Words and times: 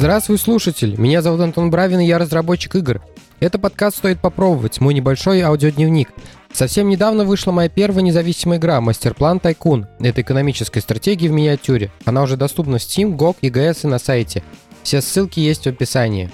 Здравствуй, 0.00 0.38
слушатель! 0.38 0.98
Меня 0.98 1.20
зовут 1.20 1.42
Антон 1.42 1.68
Бравин, 1.68 2.00
и 2.00 2.06
я 2.06 2.16
разработчик 2.16 2.74
игр. 2.74 3.02
Это 3.38 3.58
подкаст 3.58 3.98
«Стоит 3.98 4.18
попробовать», 4.18 4.80
мой 4.80 4.94
небольшой 4.94 5.42
аудиодневник. 5.42 6.08
Совсем 6.54 6.88
недавно 6.88 7.24
вышла 7.26 7.52
моя 7.52 7.68
первая 7.68 8.02
независимая 8.02 8.56
игра 8.56 8.80
«Мастерплан 8.80 9.40
Тайкун». 9.40 9.88
Это 9.98 10.22
экономическая 10.22 10.80
стратегия 10.80 11.28
в 11.28 11.32
миниатюре. 11.32 11.90
Она 12.06 12.22
уже 12.22 12.38
доступна 12.38 12.78
в 12.78 12.80
Steam, 12.80 13.14
GOG, 13.14 13.40
EGS 13.42 13.80
и 13.84 13.88
на 13.88 13.98
сайте. 13.98 14.42
Все 14.82 15.02
ссылки 15.02 15.38
есть 15.38 15.64
в 15.64 15.66
описании. 15.66 16.30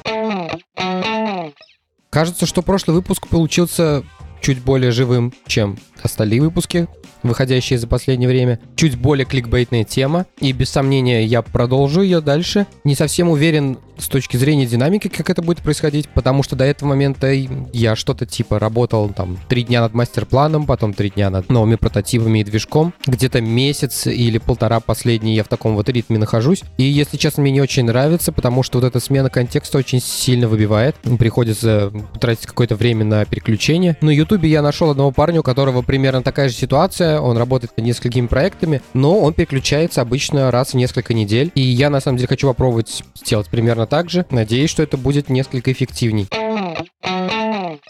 Кажется, 2.10 2.46
что 2.46 2.62
прошлый 2.62 2.94
выпуск 2.94 3.26
получился 3.26 4.04
чуть 4.40 4.62
более 4.62 4.92
живым, 4.92 5.34
чем 5.48 5.76
остальные 6.02 6.40
выпуски, 6.40 6.86
выходящие 7.22 7.78
за 7.78 7.86
последнее 7.86 8.28
время. 8.28 8.60
Чуть 8.76 8.96
более 8.96 9.24
кликбейтная 9.24 9.84
тема, 9.84 10.26
и 10.40 10.52
без 10.52 10.70
сомнения 10.70 11.24
я 11.24 11.42
продолжу 11.42 12.02
ее 12.02 12.20
дальше. 12.20 12.66
Не 12.84 12.94
совсем 12.94 13.28
уверен 13.28 13.78
с 13.98 14.08
точки 14.08 14.36
зрения 14.36 14.66
динамики, 14.66 15.08
как 15.08 15.30
это 15.30 15.42
будет 15.42 15.62
происходить, 15.62 16.08
потому 16.10 16.42
что 16.42 16.54
до 16.54 16.64
этого 16.64 16.90
момента 16.90 17.32
я 17.32 17.96
что-то 17.96 18.26
типа 18.26 18.58
работал 18.58 19.08
там 19.08 19.38
три 19.48 19.62
дня 19.64 19.80
над 19.80 19.94
мастер-планом, 19.94 20.66
потом 20.66 20.92
три 20.92 21.10
дня 21.10 21.30
над 21.30 21.48
новыми 21.48 21.76
прототипами 21.76 22.40
и 22.40 22.44
движком. 22.44 22.92
Где-то 23.06 23.40
месяц 23.40 24.06
или 24.06 24.38
полтора 24.38 24.80
последний 24.80 25.34
я 25.34 25.44
в 25.44 25.48
таком 25.48 25.74
вот 25.74 25.88
ритме 25.88 26.18
нахожусь. 26.18 26.62
И, 26.76 26.82
если 26.82 27.16
честно, 27.16 27.42
мне 27.42 27.52
не 27.52 27.60
очень 27.60 27.84
нравится, 27.84 28.32
потому 28.32 28.62
что 28.62 28.78
вот 28.80 28.86
эта 28.86 29.00
смена 29.00 29.30
контекста 29.30 29.78
очень 29.78 30.00
сильно 30.00 30.46
выбивает. 30.46 30.96
Приходится 31.18 31.90
тратить 32.20 32.46
какое-то 32.46 32.76
время 32.76 33.04
на 33.04 33.24
переключение. 33.24 33.96
На 34.02 34.10
Ютубе 34.10 34.50
я 34.50 34.60
нашел 34.60 34.90
одного 34.90 35.10
парня, 35.10 35.40
у 35.40 35.42
которого 35.42 35.82
примерно 35.86 36.22
такая 36.22 36.48
же 36.48 36.54
ситуация. 36.54 37.20
Он 37.20 37.36
работает 37.36 37.76
над 37.76 37.86
несколькими 37.86 38.26
проектами, 38.26 38.82
но 38.94 39.20
он 39.20 39.34
переключается 39.34 40.00
обычно 40.02 40.50
раз 40.50 40.72
в 40.72 40.74
несколько 40.74 41.14
недель. 41.14 41.50
И 41.54 41.60
я, 41.60 41.90
на 41.90 42.00
самом 42.00 42.18
деле, 42.18 42.28
хочу 42.28 42.48
попробовать 42.48 43.02
сделать 43.14 43.48
примерно 43.48 43.86
так 43.86 44.10
же. 44.10 44.26
Надеюсь, 44.30 44.70
что 44.70 44.82
это 44.82 44.96
будет 44.96 45.28
несколько 45.28 45.72
эффективней. 45.72 46.28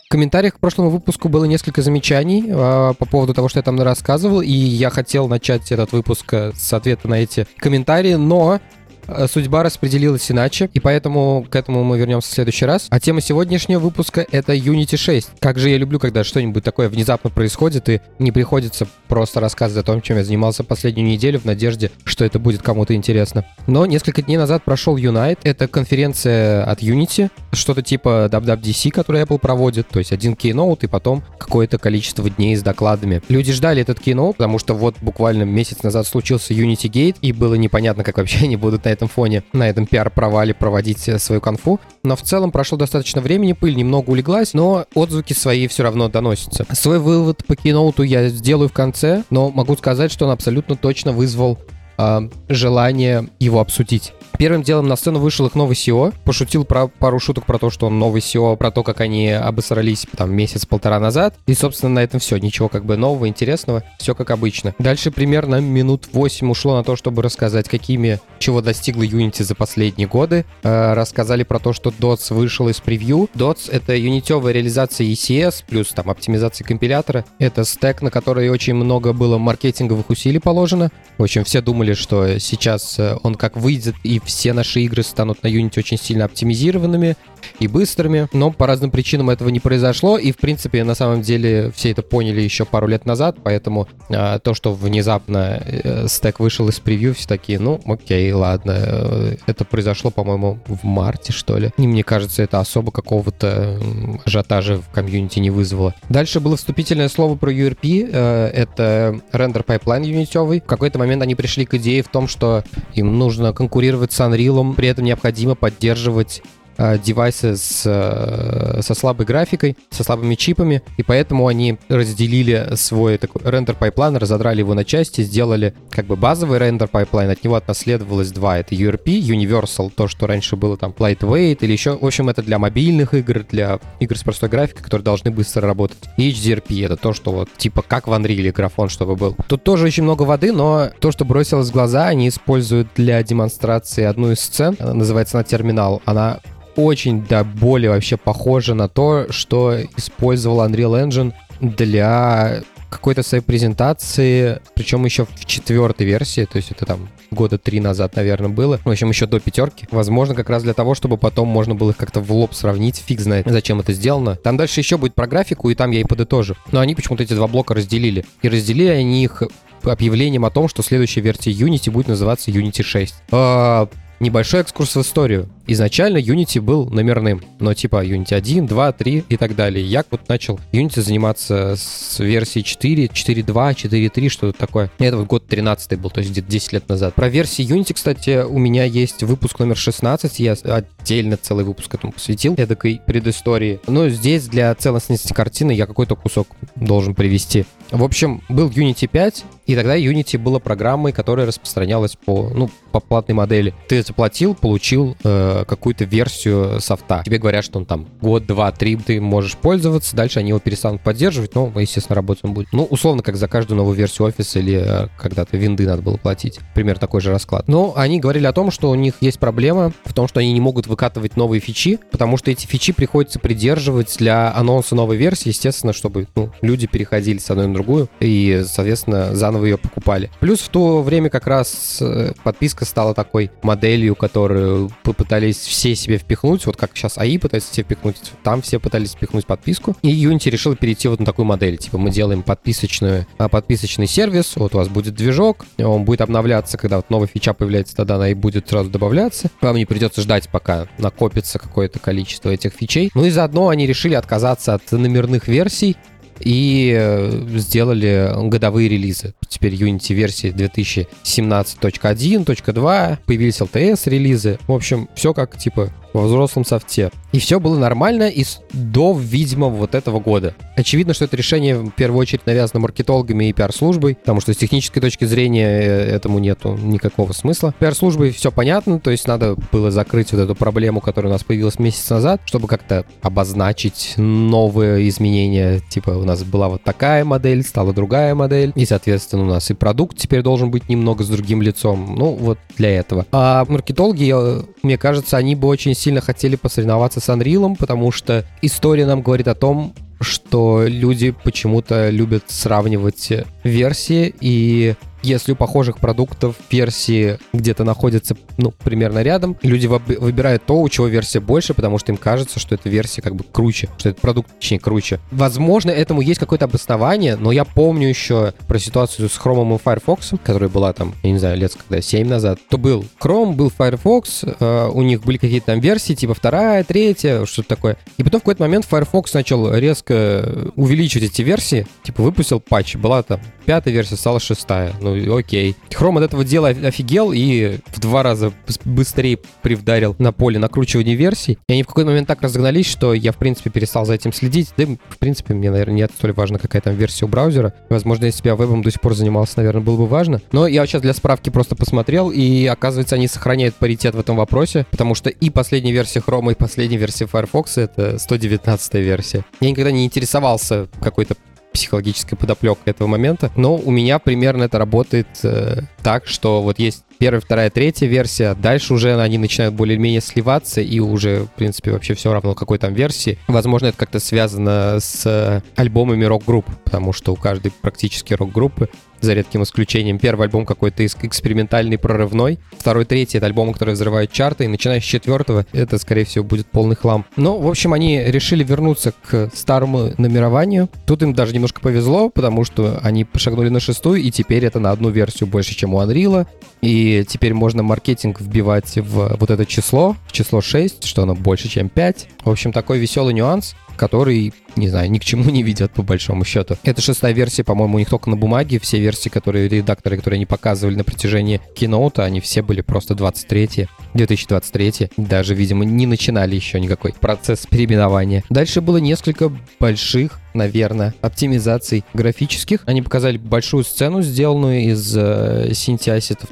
В 0.06 0.08
комментариях 0.08 0.54
к 0.54 0.60
прошлому 0.60 0.90
выпуску 0.90 1.28
было 1.28 1.44
несколько 1.44 1.82
замечаний 1.82 2.44
э, 2.46 2.94
по 2.96 3.06
поводу 3.06 3.34
того, 3.34 3.48
что 3.48 3.58
я 3.58 3.62
там 3.62 3.80
рассказывал, 3.80 4.40
и 4.40 4.52
я 4.52 4.90
хотел 4.90 5.26
начать 5.26 5.72
этот 5.72 5.92
выпуск 5.92 6.32
с 6.32 6.72
ответа 6.72 7.08
на 7.08 7.14
эти 7.14 7.46
комментарии, 7.58 8.14
но 8.14 8.60
Э, 8.60 8.85
судьба 9.28 9.62
распределилась 9.62 10.30
иначе, 10.30 10.70
и 10.72 10.80
поэтому 10.80 11.46
к 11.48 11.56
этому 11.56 11.84
мы 11.84 11.98
вернемся 11.98 12.30
в 12.30 12.32
следующий 12.32 12.64
раз. 12.64 12.86
А 12.90 13.00
тема 13.00 13.20
сегодняшнего 13.20 13.80
выпуска— 13.80 14.26
это 14.30 14.54
Unity 14.54 14.96
6. 14.96 15.30
Как 15.40 15.58
же 15.58 15.70
я 15.70 15.78
люблю, 15.78 15.98
когда 15.98 16.24
что-нибудь 16.24 16.64
такое 16.64 16.88
внезапно 16.88 17.30
происходит, 17.30 17.88
и 17.88 18.00
не 18.18 18.32
приходится 18.32 18.86
просто 19.08 19.40
рассказывать 19.40 19.84
о 19.84 19.86
том, 19.86 20.02
чем 20.02 20.16
я 20.16 20.24
занимался 20.24 20.64
последнюю 20.64 21.08
неделю 21.08 21.40
в 21.40 21.44
надежде, 21.44 21.90
что 22.04 22.24
это 22.24 22.38
будет 22.38 22.62
кому-то 22.62 22.94
интересно. 22.94 23.44
Но 23.66 23.86
несколько 23.86 24.22
дней 24.22 24.36
назад 24.36 24.64
прошел 24.64 24.96
Unite. 24.96 25.38
Это 25.42 25.68
конференция 25.68 26.64
от 26.64 26.82
Unity, 26.82 27.30
что-то 27.52 27.82
типа 27.82 28.28
WWDC, 28.30 28.90
который 28.90 29.22
Apple 29.22 29.38
проводит, 29.38 29.88
то 29.88 29.98
есть 29.98 30.12
один 30.12 30.34
кейноут 30.36 30.84
и 30.84 30.86
потом 30.86 31.22
какое-то 31.38 31.78
количество 31.78 32.28
дней 32.28 32.56
с 32.56 32.62
докладами. 32.62 33.22
Люди 33.28 33.52
ждали 33.52 33.82
этот 33.82 34.00
кейноут, 34.00 34.36
потому 34.36 34.58
что 34.58 34.74
вот 34.74 34.96
буквально 35.00 35.44
месяц 35.44 35.82
назад 35.82 36.06
случился 36.06 36.54
Unity 36.54 36.90
Gate, 36.90 37.16
и 37.20 37.32
было 37.32 37.54
непонятно, 37.54 38.04
как 38.04 38.18
вообще 38.18 38.38
они 38.44 38.56
будут 38.56 38.84
на 38.84 38.88
этом 38.96 39.08
фоне, 39.08 39.44
на 39.52 39.68
этом 39.68 39.86
пиар-провале 39.86 40.54
проводить 40.54 41.08
э, 41.08 41.18
свою 41.18 41.40
конфу. 41.40 41.78
Но 42.02 42.16
в 42.16 42.22
целом 42.22 42.50
прошло 42.50 42.76
достаточно 42.76 43.20
времени, 43.20 43.52
пыль 43.52 43.76
немного 43.76 44.10
улеглась, 44.10 44.54
но 44.54 44.86
отзвуки 44.94 45.32
свои 45.32 45.68
все 45.68 45.84
равно 45.84 46.08
доносятся. 46.08 46.66
Свой 46.72 46.98
вывод 46.98 47.44
по 47.46 47.54
киноуту 47.54 48.02
я 48.02 48.28
сделаю 48.28 48.68
в 48.68 48.72
конце, 48.72 49.22
но 49.30 49.50
могу 49.50 49.76
сказать, 49.76 50.10
что 50.10 50.24
он 50.24 50.32
абсолютно 50.32 50.76
точно 50.76 51.12
вызвал 51.12 51.58
э, 51.98 52.28
желание 52.48 53.28
его 53.38 53.60
обсудить. 53.60 54.12
Первым 54.38 54.62
делом 54.62 54.86
на 54.86 54.96
сцену 54.96 55.18
вышел 55.18 55.46
их 55.46 55.54
новый 55.54 55.74
SEO, 55.74 56.12
пошутил 56.24 56.66
про 56.66 56.88
пару 56.88 57.18
шуток 57.18 57.46
про 57.46 57.58
то, 57.58 57.70
что 57.70 57.86
он 57.86 57.98
новый 57.98 58.20
SEO, 58.20 58.56
про 58.56 58.70
то, 58.70 58.82
как 58.82 59.00
они 59.00 59.30
обосрались 59.30 60.06
там 60.14 60.34
месяц-полтора 60.34 61.00
назад. 61.00 61.34
И, 61.46 61.54
собственно, 61.54 61.94
на 61.94 61.98
этом 62.00 62.20
все. 62.20 62.36
Ничего 62.36 62.68
как 62.68 62.84
бы 62.84 62.98
нового, 62.98 63.28
интересного. 63.28 63.82
Все 63.98 64.14
как 64.14 64.30
обычно. 64.30 64.74
Дальше 64.78 65.10
примерно 65.10 65.60
минут 65.60 66.08
8 66.12 66.50
ушло 66.50 66.76
на 66.76 66.84
то, 66.84 66.96
чтобы 66.96 67.22
рассказать, 67.22 67.68
какими, 67.68 68.20
чего 68.38 68.60
достигла 68.60 69.04
Unity 69.04 69.42
за 69.42 69.54
последние 69.54 70.06
годы. 70.06 70.44
Э, 70.62 70.92
рассказали 70.92 71.42
про 71.42 71.58
то, 71.58 71.72
что 71.72 71.90
DOTS 71.90 72.34
вышел 72.34 72.68
из 72.68 72.80
превью. 72.80 73.30
DOTS— 73.34 73.70
это 73.72 73.96
юнитевая 73.96 74.52
реализация 74.52 75.06
ECS, 75.06 75.64
плюс 75.66 75.88
там 75.88 76.10
оптимизация 76.10 76.66
компилятора. 76.66 77.24
Это 77.38 77.64
стек, 77.64 78.02
на 78.02 78.10
который 78.10 78.50
очень 78.50 78.74
много 78.74 79.14
было 79.14 79.38
маркетинговых 79.38 80.10
усилий 80.10 80.40
положено. 80.40 80.90
В 81.16 81.22
общем, 81.22 81.44
все 81.44 81.62
думали, 81.62 81.85
что 81.94 82.38
сейчас 82.38 82.98
э, 82.98 83.16
он 83.22 83.34
как 83.34 83.56
выйдет 83.56 83.94
и 84.02 84.20
все 84.20 84.52
наши 84.52 84.80
игры 84.80 85.02
станут 85.02 85.42
на 85.42 85.48
Unity 85.48 85.78
очень 85.78 85.98
сильно 85.98 86.24
оптимизированными 86.24 87.16
и 87.58 87.68
быстрыми, 87.68 88.28
но 88.32 88.50
по 88.50 88.66
разным 88.66 88.90
причинам 88.90 89.30
этого 89.30 89.48
не 89.48 89.60
произошло, 89.60 90.18
и, 90.18 90.32
в 90.32 90.36
принципе, 90.36 90.84
на 90.84 90.94
самом 90.94 91.22
деле 91.22 91.70
все 91.74 91.90
это 91.90 92.02
поняли 92.02 92.40
еще 92.40 92.64
пару 92.64 92.86
лет 92.86 93.06
назад, 93.06 93.36
поэтому 93.42 93.88
а, 94.08 94.38
то, 94.38 94.54
что 94.54 94.72
внезапно 94.72 95.62
э, 95.64 96.06
стек 96.08 96.40
вышел 96.40 96.68
из 96.68 96.78
превью, 96.78 97.14
все 97.14 97.26
такие, 97.26 97.58
ну, 97.58 97.80
окей, 97.86 98.32
ладно, 98.32 98.74
э, 98.76 99.36
это 99.46 99.64
произошло, 99.64 100.10
по-моему, 100.10 100.58
в 100.66 100.84
марте, 100.84 101.32
что 101.32 101.58
ли. 101.58 101.70
И 101.76 101.86
мне 101.86 102.02
кажется, 102.02 102.42
это 102.42 102.60
особо 102.60 102.92
какого-то 102.92 103.80
ажиотажа 104.24 104.78
в 104.78 104.88
комьюнити 104.90 105.38
не 105.38 105.50
вызвало. 105.50 105.94
Дальше 106.08 106.40
было 106.40 106.56
вступительное 106.56 107.08
слово 107.08 107.36
про 107.36 107.52
URP, 107.52 108.10
э, 108.12 108.50
это 108.54 109.20
render 109.32 109.62
pipeline 109.62 110.02
юнитевый. 110.02 110.60
В 110.60 110.66
какой-то 110.66 110.98
момент 110.98 111.22
они 111.22 111.34
пришли 111.34 111.64
к 111.64 111.74
идее 111.74 112.02
в 112.02 112.08
том, 112.08 112.28
что 112.28 112.64
им 112.94 113.18
нужно 113.18 113.52
конкурировать 113.52 114.12
с 114.12 114.20
Unreal, 114.20 114.74
при 114.74 114.88
этом 114.88 115.04
необходимо 115.04 115.54
поддерживать 115.54 116.42
девайсы 116.78 117.56
с, 117.56 117.82
э, 117.86 118.82
со 118.82 118.94
слабой 118.94 119.26
графикой, 119.26 119.76
со 119.90 120.04
слабыми 120.04 120.34
чипами, 120.34 120.82
и 120.96 121.02
поэтому 121.02 121.46
они 121.46 121.78
разделили 121.88 122.74
свой 122.74 123.18
такой 123.18 123.42
render 123.44 123.74
pipeline, 123.74 124.16
разодрали 124.16 124.60
его 124.60 124.74
на 124.74 124.84
части, 124.84 125.22
сделали 125.22 125.74
как 125.90 126.06
бы 126.06 126.16
базовый 126.16 126.58
render 126.58 126.88
pipeline, 126.88 127.30
от 127.30 127.42
него 127.44 127.54
отнаследовалось 127.54 128.30
два, 128.32 128.58
это 128.58 128.74
URP, 128.74 129.04
Universal, 129.04 129.90
то, 129.94 130.08
что 130.08 130.26
раньше 130.26 130.56
было 130.56 130.76
там 130.76 130.94
Lightweight, 130.96 131.58
или 131.60 131.72
еще, 131.72 131.96
в 131.96 132.04
общем, 132.04 132.28
это 132.28 132.42
для 132.42 132.58
мобильных 132.58 133.14
игр, 133.14 133.44
для 133.50 133.80
игр 134.00 134.16
с 134.16 134.22
простой 134.22 134.48
графикой, 134.48 134.82
которые 134.82 135.04
должны 135.04 135.30
быстро 135.30 135.66
работать. 135.66 135.98
И 136.16 136.30
HDRP, 136.30 136.84
это 136.84 136.96
то, 136.96 137.12
что 137.12 137.32
вот 137.32 137.48
типа 137.56 137.82
как 137.82 138.06
в 138.06 138.12
Unreal 138.12 138.52
графон, 138.52 138.88
чтобы 138.88 139.16
был. 139.16 139.36
Тут 139.48 139.62
тоже 139.64 139.86
очень 139.86 140.02
много 140.02 140.22
воды, 140.22 140.52
но 140.52 140.90
то, 141.00 141.12
что 141.12 141.24
бросилось 141.24 141.68
в 141.68 141.72
глаза, 141.72 142.06
они 142.06 142.28
используют 142.28 142.88
для 142.94 143.22
демонстрации 143.22 144.04
одну 144.04 144.32
из 144.32 144.40
сцен, 144.40 144.76
называется 144.78 145.38
она 145.38 145.44
терминал, 145.44 146.02
она 146.04 146.40
очень 146.76 147.24
до 147.24 147.44
боли 147.44 147.86
вообще 147.86 148.16
похоже 148.16 148.74
на 148.74 148.88
то, 148.88 149.26
что 149.30 149.76
использовал 149.96 150.66
Unreal 150.66 151.06
Engine 151.06 151.32
для 151.60 152.62
какой-то 152.90 153.22
своей 153.22 153.42
презентации, 153.42 154.60
причем 154.74 155.04
еще 155.04 155.26
в 155.26 155.44
четвертой 155.44 156.06
версии, 156.06 156.44
то 156.44 156.56
есть 156.56 156.70
это 156.70 156.86
там 156.86 157.08
года 157.30 157.58
три 157.58 157.80
назад, 157.80 158.16
наверное, 158.16 158.48
было. 158.48 158.78
В 158.84 158.88
общем, 158.88 159.08
еще 159.08 159.26
до 159.26 159.40
пятерки. 159.40 159.86
Возможно, 159.90 160.34
как 160.34 160.48
раз 160.48 160.62
для 160.62 160.72
того, 160.72 160.94
чтобы 160.94 161.16
потом 161.16 161.48
можно 161.48 161.74
было 161.74 161.90
их 161.90 161.96
как-то 161.96 162.20
в 162.20 162.30
лоб 162.32 162.54
сравнить. 162.54 163.02
Фиг 163.04 163.20
знает, 163.20 163.46
зачем 163.48 163.80
это 163.80 163.92
сделано. 163.92 164.36
Там 164.36 164.56
дальше 164.56 164.80
еще 164.80 164.96
будет 164.96 165.14
про 165.14 165.26
графику, 165.26 165.68
и 165.70 165.74
там 165.74 165.90
я 165.90 166.00
и 166.00 166.04
подытожу. 166.04 166.54
Но 166.72 166.80
они 166.80 166.94
почему-то 166.94 167.22
эти 167.22 167.34
два 167.34 167.48
блока 167.48 167.74
разделили. 167.74 168.24
И 168.42 168.48
разделили 168.48 168.88
они 168.88 169.24
их 169.24 169.42
объявлением 169.82 170.44
о 170.44 170.50
том, 170.50 170.68
что 170.68 170.82
следующая 170.82 171.20
версия 171.20 171.50
Unity 171.50 171.90
будет 171.90 172.08
называться 172.08 172.50
Unity 172.50 172.82
6. 172.82 173.14
А, 173.32 173.88
Небольшой 174.18 174.60
экскурс 174.60 174.96
в 174.96 175.00
историю. 175.02 175.50
Изначально 175.68 176.18
Unity 176.18 176.60
был 176.60 176.88
номерным, 176.88 177.42
но 177.58 177.74
типа 177.74 178.04
Unity 178.04 178.34
1, 178.34 178.66
2, 178.66 178.92
3 178.92 179.24
и 179.28 179.36
так 179.36 179.56
далее. 179.56 179.84
Я 179.84 180.04
вот 180.10 180.28
начал 180.28 180.60
Unity 180.72 181.00
заниматься 181.00 181.74
с 181.76 182.18
версии 182.20 182.60
4, 182.60 183.06
4.2, 183.06 183.74
4.3, 183.74 184.28
что-то 184.28 184.58
такое. 184.58 184.90
Это 184.98 185.16
вот 185.16 185.26
год 185.26 185.46
13 185.46 185.98
был, 185.98 186.10
то 186.10 186.20
есть 186.20 186.30
где-то 186.30 186.48
10 186.48 186.72
лет 186.72 186.88
назад. 186.88 187.14
Про 187.14 187.28
версии 187.28 187.66
Unity, 187.66 187.94
кстати, 187.94 188.44
у 188.44 188.58
меня 188.58 188.84
есть 188.84 189.22
выпуск 189.22 189.58
номер 189.58 189.76
16, 189.76 190.38
я 190.38 190.54
отдельно 190.64 191.36
целый 191.36 191.64
выпуск 191.64 191.94
этому 191.94 192.12
посвятил, 192.12 192.54
эдакой 192.56 193.00
предыстории. 193.04 193.80
Но 193.88 194.08
здесь 194.08 194.46
для 194.46 194.74
целостности 194.74 195.32
картины 195.32 195.72
я 195.72 195.86
какой-то 195.86 196.14
кусок 196.14 196.48
должен 196.76 197.14
привести. 197.14 197.64
В 197.90 198.02
общем, 198.02 198.42
был 198.48 198.68
Unity 198.68 199.08
5, 199.08 199.44
и 199.66 199.74
тогда 199.74 199.96
Unity 199.96 200.38
была 200.38 200.58
программой, 200.58 201.12
которая 201.12 201.46
распространялась 201.46 202.16
по, 202.16 202.50
ну, 202.50 202.70
по 202.92 203.00
платной 203.00 203.34
модели. 203.34 203.74
Ты 203.88 204.02
заплатил, 204.02 204.54
получил 204.54 205.16
э, 205.24 205.55
какую-то 205.64 206.04
версию 206.04 206.80
софта. 206.80 207.22
Тебе 207.24 207.38
говорят, 207.38 207.64
что 207.64 207.78
он 207.78 207.86
там 207.86 208.06
год, 208.20 208.46
два, 208.46 208.72
три 208.72 208.96
ты 208.96 209.20
можешь 209.20 209.56
пользоваться, 209.56 210.16
дальше 210.16 210.40
они 210.40 210.50
его 210.50 210.58
перестанут 210.58 211.02
поддерживать, 211.02 211.54
но, 211.54 211.72
естественно, 211.76 212.16
работать 212.16 212.44
он 212.44 212.54
будет. 212.54 212.68
Ну, 212.72 212.84
условно, 212.84 213.22
как 213.22 213.36
за 213.36 213.48
каждую 213.48 213.78
новую 213.78 213.96
версию 213.96 214.28
офиса 214.28 214.58
или 214.58 214.82
э, 214.82 215.08
когда-то 215.18 215.56
винды 215.56 215.86
надо 215.86 216.02
было 216.02 216.16
платить. 216.16 216.60
Пример 216.74 216.98
такой 216.98 217.20
же 217.20 217.30
расклад. 217.30 217.68
Но 217.68 217.92
они 217.96 218.20
говорили 218.20 218.46
о 218.46 218.52
том, 218.52 218.70
что 218.70 218.90
у 218.90 218.94
них 218.94 219.14
есть 219.20 219.38
проблема 219.38 219.92
в 220.04 220.12
том, 220.12 220.28
что 220.28 220.40
они 220.40 220.52
не 220.52 220.60
могут 220.60 220.86
выкатывать 220.86 221.36
новые 221.36 221.60
фичи, 221.60 221.98
потому 222.10 222.36
что 222.36 222.50
эти 222.50 222.66
фичи 222.66 222.92
приходится 222.92 223.38
придерживать 223.38 224.14
для 224.18 224.54
анонса 224.54 224.94
новой 224.94 225.16
версии, 225.16 225.48
естественно, 225.48 225.92
чтобы 225.92 226.26
ну, 226.34 226.50
люди 226.62 226.86
переходили 226.86 227.38
с 227.38 227.50
одной 227.50 227.68
на 227.68 227.74
другую 227.74 228.08
и, 228.20 228.64
соответственно, 228.66 229.34
заново 229.34 229.66
ее 229.66 229.78
покупали. 229.78 230.30
Плюс 230.40 230.60
в 230.60 230.68
то 230.68 231.02
время 231.02 231.30
как 231.30 231.46
раз 231.46 231.98
э, 232.00 232.32
подписка 232.42 232.84
стала 232.84 233.14
такой 233.14 233.50
моделью, 233.62 234.16
которую 234.16 234.90
попытались 235.02 235.45
пытались 235.46 235.58
все 235.58 235.94
себе 235.94 236.18
впихнуть, 236.18 236.66
вот 236.66 236.76
как 236.76 236.90
сейчас 236.94 237.18
АИ 237.18 237.38
пытается 237.38 237.72
себе 237.72 237.84
впихнуть, 237.84 238.16
там 238.42 238.62
все 238.62 238.80
пытались 238.80 239.12
впихнуть 239.12 239.46
подписку. 239.46 239.96
И 240.02 240.26
Unity 240.26 240.50
решил 240.50 240.74
перейти 240.74 241.06
вот 241.08 241.20
на 241.20 241.26
такую 241.26 241.46
модель. 241.46 241.76
Типа 241.76 241.98
мы 241.98 242.10
делаем 242.10 242.42
подписочную, 242.42 243.26
а, 243.38 243.48
подписочный 243.48 244.06
сервис, 244.06 244.54
вот 244.56 244.74
у 244.74 244.78
вас 244.78 244.88
будет 244.88 245.14
движок, 245.14 245.64
он 245.78 246.04
будет 246.04 246.20
обновляться, 246.20 246.78
когда 246.78 246.96
вот 246.96 247.10
новая 247.10 247.28
фича 247.28 247.54
появляется, 247.54 247.94
тогда 247.94 248.16
она 248.16 248.30
и 248.30 248.34
будет 248.34 248.68
сразу 248.68 248.90
добавляться. 248.90 249.48
Вам 249.60 249.76
не 249.76 249.86
придется 249.86 250.20
ждать, 250.20 250.48
пока 250.48 250.88
накопится 250.98 251.58
какое-то 251.58 252.00
количество 252.00 252.50
этих 252.50 252.72
фичей. 252.72 253.10
Ну 253.14 253.24
и 253.24 253.30
заодно 253.30 253.68
они 253.68 253.86
решили 253.86 254.14
отказаться 254.14 254.74
от 254.74 254.90
номерных 254.90 255.46
версий, 255.46 255.96
и 256.40 256.94
э, 256.96 257.42
сделали 257.56 258.32
годовые 258.48 258.88
релизы. 258.88 259.34
Теперь 259.48 259.74
Unity 259.74 260.14
версии 260.14 260.50
2017.1.2, 260.50 263.18
появились 263.26 263.60
LTS 263.60 264.08
релизы. 264.10 264.58
В 264.66 264.72
общем, 264.72 265.08
все 265.14 265.34
как 265.34 265.58
типа 265.58 265.92
во 266.16 266.26
взрослом 266.26 266.64
софте. 266.64 267.10
И 267.32 267.38
все 267.38 267.60
было 267.60 267.78
нормально 267.78 268.28
и 268.28 268.44
до, 268.72 269.16
видимо, 269.18 269.68
вот 269.68 269.94
этого 269.94 270.20
года. 270.20 270.54
Очевидно, 270.76 271.14
что 271.14 271.24
это 271.24 271.36
решение 271.36 271.76
в 271.76 271.90
первую 271.90 272.20
очередь 272.20 272.46
навязано 272.46 272.80
маркетологами 272.80 273.46
и 273.46 273.52
пиар-службой, 273.52 274.14
потому 274.14 274.40
что 274.40 274.52
с 274.52 274.56
технической 274.56 275.02
точки 275.02 275.24
зрения 275.24 275.66
э, 275.66 276.14
этому 276.14 276.38
нету 276.38 276.76
никакого 276.76 277.32
смысла. 277.32 277.74
Пиар-службой 277.78 278.30
все 278.30 278.50
понятно, 278.50 279.00
то 279.00 279.10
есть 279.10 279.26
надо 279.26 279.56
было 279.72 279.90
закрыть 279.90 280.32
вот 280.32 280.40
эту 280.40 280.54
проблему, 280.54 281.00
которая 281.00 281.30
у 281.30 281.34
нас 281.34 281.44
появилась 281.44 281.78
месяц 281.78 282.08
назад, 282.10 282.40
чтобы 282.46 282.68
как-то 282.68 283.04
обозначить 283.22 284.14
новые 284.16 285.08
изменения. 285.08 285.80
Типа 285.90 286.10
у 286.10 286.24
нас 286.24 286.42
была 286.44 286.68
вот 286.68 286.82
такая 286.82 287.24
модель, 287.24 287.62
стала 287.62 287.92
другая 287.92 288.34
модель, 288.34 288.72
и, 288.74 288.86
соответственно, 288.86 289.42
у 289.42 289.46
нас 289.46 289.70
и 289.70 289.74
продукт 289.74 290.16
теперь 290.16 290.42
должен 290.42 290.70
быть 290.70 290.88
немного 290.88 291.24
с 291.24 291.28
другим 291.28 291.62
лицом. 291.62 292.14
Ну, 292.16 292.32
вот 292.32 292.58
для 292.76 292.90
этого. 292.90 293.26
А 293.32 293.64
маркетологи, 293.68 294.34
мне 294.82 294.98
кажется, 294.98 295.36
они 295.36 295.54
бы 295.54 295.68
очень 295.68 295.94
сильно 296.06 296.20
хотели 296.20 296.54
посоревноваться 296.54 297.18
с 297.18 297.28
Unreal, 297.28 297.74
потому 297.76 298.12
что 298.12 298.44
история 298.62 299.06
нам 299.06 299.22
говорит 299.22 299.48
о 299.48 299.56
том, 299.56 299.92
что 300.20 300.84
люди 300.86 301.32
почему-то 301.32 302.10
любят 302.10 302.44
сравнивать 302.46 303.32
версии, 303.68 304.34
и 304.40 304.94
если 305.26 305.52
у 305.52 305.56
похожих 305.56 305.98
продуктов 305.98 306.56
версии 306.70 307.38
где-то 307.52 307.84
находятся, 307.84 308.36
ну, 308.58 308.70
примерно 308.70 309.22
рядом, 309.22 309.56
люди 309.62 309.86
выбирают 309.86 310.64
то, 310.64 310.80
у 310.80 310.88
чего 310.88 311.08
версия 311.08 311.40
больше, 311.40 311.74
потому 311.74 311.98
что 311.98 312.12
им 312.12 312.18
кажется, 312.18 312.60
что 312.60 312.74
эта 312.74 312.88
версия 312.88 313.22
как 313.22 313.34
бы 313.34 313.44
круче, 313.44 313.88
что 313.98 314.10
этот 314.10 314.20
продукт, 314.20 314.50
точнее, 314.58 314.78
круче. 314.78 315.18
Возможно, 315.30 315.90
этому 315.90 316.20
есть 316.20 316.38
какое-то 316.38 316.66
обоснование, 316.66 317.36
но 317.36 317.50
я 317.50 317.64
помню 317.64 318.08
еще 318.08 318.54
про 318.68 318.78
ситуацию 318.78 319.28
с 319.28 319.38
Chrome 319.38 319.76
и 319.76 319.78
Firefox, 319.82 320.34
которая 320.44 320.68
была 320.68 320.92
там, 320.92 321.14
я 321.22 321.32
не 321.32 321.38
знаю, 321.38 321.58
лет 321.58 321.74
когда 321.74 322.00
7 322.00 322.28
назад. 322.28 322.60
То 322.68 322.78
был 322.78 323.04
Chrome, 323.20 323.54
был 323.54 323.70
Firefox, 323.70 324.44
э, 324.44 324.90
у 324.92 325.02
них 325.02 325.24
были 325.24 325.38
какие-то 325.38 325.66
там 325.66 325.80
версии, 325.80 326.14
типа 326.14 326.34
вторая, 326.34 326.84
третья, 326.84 327.44
что-то 327.46 327.70
такое. 327.70 327.96
И 328.16 328.22
потом 328.22 328.40
в 328.40 328.44
какой-то 328.44 328.62
момент 328.62 328.84
Firefox 328.84 329.34
начал 329.34 329.74
резко 329.74 330.70
увеличивать 330.76 331.30
эти 331.30 331.42
версии, 331.42 331.86
типа 332.04 332.22
выпустил 332.22 332.60
патч, 332.60 332.94
была 332.94 333.22
там 333.24 333.40
пятая 333.66 333.92
версия, 333.92 334.16
стала 334.16 334.40
шестая. 334.40 334.92
Ну, 335.00 335.36
окей. 335.36 335.76
Chrome 335.90 336.18
от 336.18 336.24
этого 336.24 336.44
дела 336.44 336.68
офигел 336.68 337.32
и 337.32 337.78
в 337.92 338.00
два 338.00 338.22
раза 338.22 338.52
быстрее 338.84 339.38
привдарил 339.62 340.14
на 340.18 340.32
поле 340.32 340.58
накручивания 340.58 341.14
версий. 341.14 341.58
И 341.68 341.72
они 341.72 341.82
в 341.82 341.88
какой-то 341.88 342.10
момент 342.10 342.28
так 342.28 342.40
разогнались, 342.42 342.86
что 342.86 343.12
я, 343.12 343.32
в 343.32 343.36
принципе, 343.36 343.70
перестал 343.70 344.06
за 344.06 344.14
этим 344.14 344.32
следить. 344.32 344.72
Да, 344.76 344.84
в 345.08 345.18
принципе, 345.18 345.54
мне, 345.54 345.70
наверное, 345.70 345.96
нет 345.96 346.12
столь 346.16 346.32
важно, 346.32 346.58
какая 346.58 346.80
там 346.80 346.94
версия 346.94 347.24
у 347.24 347.28
браузера. 347.28 347.74
Возможно, 347.90 348.26
если 348.26 348.42
бы 348.42 348.48
я 348.48 348.54
вебом 348.54 348.82
до 348.82 348.90
сих 348.90 349.00
пор 349.00 349.14
занимался, 349.14 349.54
наверное, 349.56 349.82
было 349.82 349.96
бы 349.96 350.06
важно. 350.06 350.40
Но 350.52 350.66
я 350.66 350.86
сейчас 350.86 351.02
для 351.02 351.12
справки 351.12 351.50
просто 351.50 351.74
посмотрел, 351.74 352.30
и 352.30 352.66
оказывается, 352.66 353.16
они 353.16 353.26
сохраняют 353.26 353.74
паритет 353.74 354.14
в 354.14 354.20
этом 354.20 354.36
вопросе, 354.36 354.86
потому 354.90 355.14
что 355.14 355.28
и 355.28 355.50
последняя 355.50 355.92
версия 355.92 356.20
Chrome, 356.20 356.52
и 356.52 356.54
последняя 356.54 356.98
версия 356.98 357.26
Firefox— 357.26 357.76
это 357.78 358.18
119 358.18 358.94
версия. 358.94 359.44
Я 359.60 359.70
никогда 359.70 359.90
не 359.90 360.04
интересовался 360.04 360.88
какой-то 361.00 361.34
психологическая 361.76 362.38
подоплека 362.38 362.80
этого 362.86 363.06
момента. 363.06 363.52
Но 363.54 363.76
у 363.76 363.90
меня 363.90 364.18
примерно 364.18 364.62
это 364.64 364.78
работает 364.78 365.26
э, 365.42 365.82
так, 366.02 366.26
что 366.26 366.62
вот 366.62 366.78
есть 366.78 367.04
первая, 367.18 367.40
вторая, 367.40 367.70
третья 367.70 368.06
версия, 368.06 368.54
дальше 368.54 368.94
уже 368.94 369.20
они 369.20 369.38
начинают 369.38 369.74
более-менее 369.74 370.20
сливаться, 370.20 370.80
и 370.80 370.98
уже, 371.00 371.44
в 371.44 371.50
принципе, 371.50 371.92
вообще 371.92 372.14
все 372.14 372.32
равно, 372.32 372.54
какой 372.54 372.78
там 372.78 372.94
версии. 372.94 373.38
Возможно, 373.48 373.86
это 373.86 373.98
как-то 373.98 374.20
связано 374.20 374.98
с 375.00 375.62
альбомами 375.76 376.24
рок-групп, 376.24 376.66
потому 376.84 377.12
что 377.12 377.32
у 377.32 377.36
каждой 377.36 377.72
практически 377.80 378.34
рок-группы 378.34 378.88
за 379.20 379.32
редким 379.32 379.62
исключением. 379.62 380.18
Первый 380.18 380.44
альбом 380.44 380.66
какой-то 380.66 381.04
экспериментальный, 381.04 381.98
прорывной. 381.98 382.58
Второй, 382.78 383.06
третий— 383.06 383.38
это 383.38 383.46
альбомы, 383.46 383.72
которые 383.72 383.94
взрывают 383.94 384.30
чарты. 384.30 384.64
И 384.64 384.68
начиная 384.68 385.00
с 385.00 385.04
четвертого, 385.04 385.66
это, 385.72 385.98
скорее 385.98 386.24
всего, 386.24 386.44
будет 386.44 386.66
полный 386.66 386.96
хлам. 386.96 387.24
Но, 387.36 387.58
в 387.58 387.66
общем, 387.66 387.94
они 387.94 388.22
решили 388.22 388.62
вернуться 388.62 389.12
к 389.12 389.50
старому 389.54 390.12
номерованию. 390.18 390.90
Тут 391.06 391.22
им 391.22 391.32
даже 391.32 391.54
немножко 391.54 391.80
повезло, 391.80 392.28
потому 392.28 392.64
что 392.64 393.00
они 393.02 393.24
пошагнули 393.24 393.70
на 393.70 393.80
шестую, 393.80 394.20
и 394.20 394.30
теперь 394.30 394.64
это 394.66 394.80
на 394.80 394.90
одну 394.90 395.08
версию 395.08 395.48
больше, 395.48 395.74
чем 395.74 395.94
у 395.94 396.00
Unreal. 396.02 396.46
И 396.82 397.05
теперь 397.28 397.54
можно 397.54 397.82
маркетинг 397.82 398.40
вбивать 398.40 398.96
в 398.96 399.36
вот 399.38 399.50
это 399.50 399.66
число, 399.66 400.16
в 400.26 400.32
число 400.32 400.60
6, 400.60 401.04
что 401.04 401.22
оно 401.22 401.34
больше, 401.34 401.68
чем 401.68 401.88
5. 401.88 402.28
В 402.44 402.50
общем, 402.50 402.72
такой 402.72 402.98
веселый 402.98 403.34
нюанс 403.34 403.74
который, 403.96 404.52
не 404.76 404.88
знаю, 404.88 405.10
ни 405.10 405.18
к 405.18 405.24
чему 405.24 405.50
не 405.50 405.62
ведет 405.62 405.90
по 405.92 406.02
большому 406.02 406.44
счету. 406.44 406.76
Это 406.84 407.02
шестая 407.02 407.32
версия, 407.32 407.64
по-моему, 407.64 407.96
у 407.96 407.98
них 407.98 408.08
только 408.08 408.30
на 408.30 408.36
бумаге. 408.36 408.78
Все 408.78 409.00
версии, 409.00 409.28
которые 409.28 409.68
редакторы, 409.68 410.18
которые 410.18 410.36
они 410.36 410.46
показывали 410.46 410.94
на 410.94 411.04
протяжении 411.04 411.60
киноута, 411.74 412.24
они 412.24 412.40
все 412.40 412.62
были 412.62 412.82
просто 412.82 413.14
23 413.14 413.88
2023 414.14 415.10
даже, 415.16 415.54
видимо, 415.54 415.84
не 415.84 416.06
начинали 416.06 416.54
еще 416.54 416.78
никакой 416.78 417.12
процесс 417.12 417.66
переименования. 417.66 418.44
Дальше 418.50 418.80
было 418.80 418.98
несколько 418.98 419.50
больших 419.80 420.40
наверное, 420.56 421.14
оптимизаций 421.20 422.04
графических. 422.14 422.82
Они 422.86 423.02
показали 423.02 423.38
большую 423.38 423.84
сцену, 423.84 424.22
сделанную 424.22 424.90
из 424.90 425.16
э, 425.16 425.72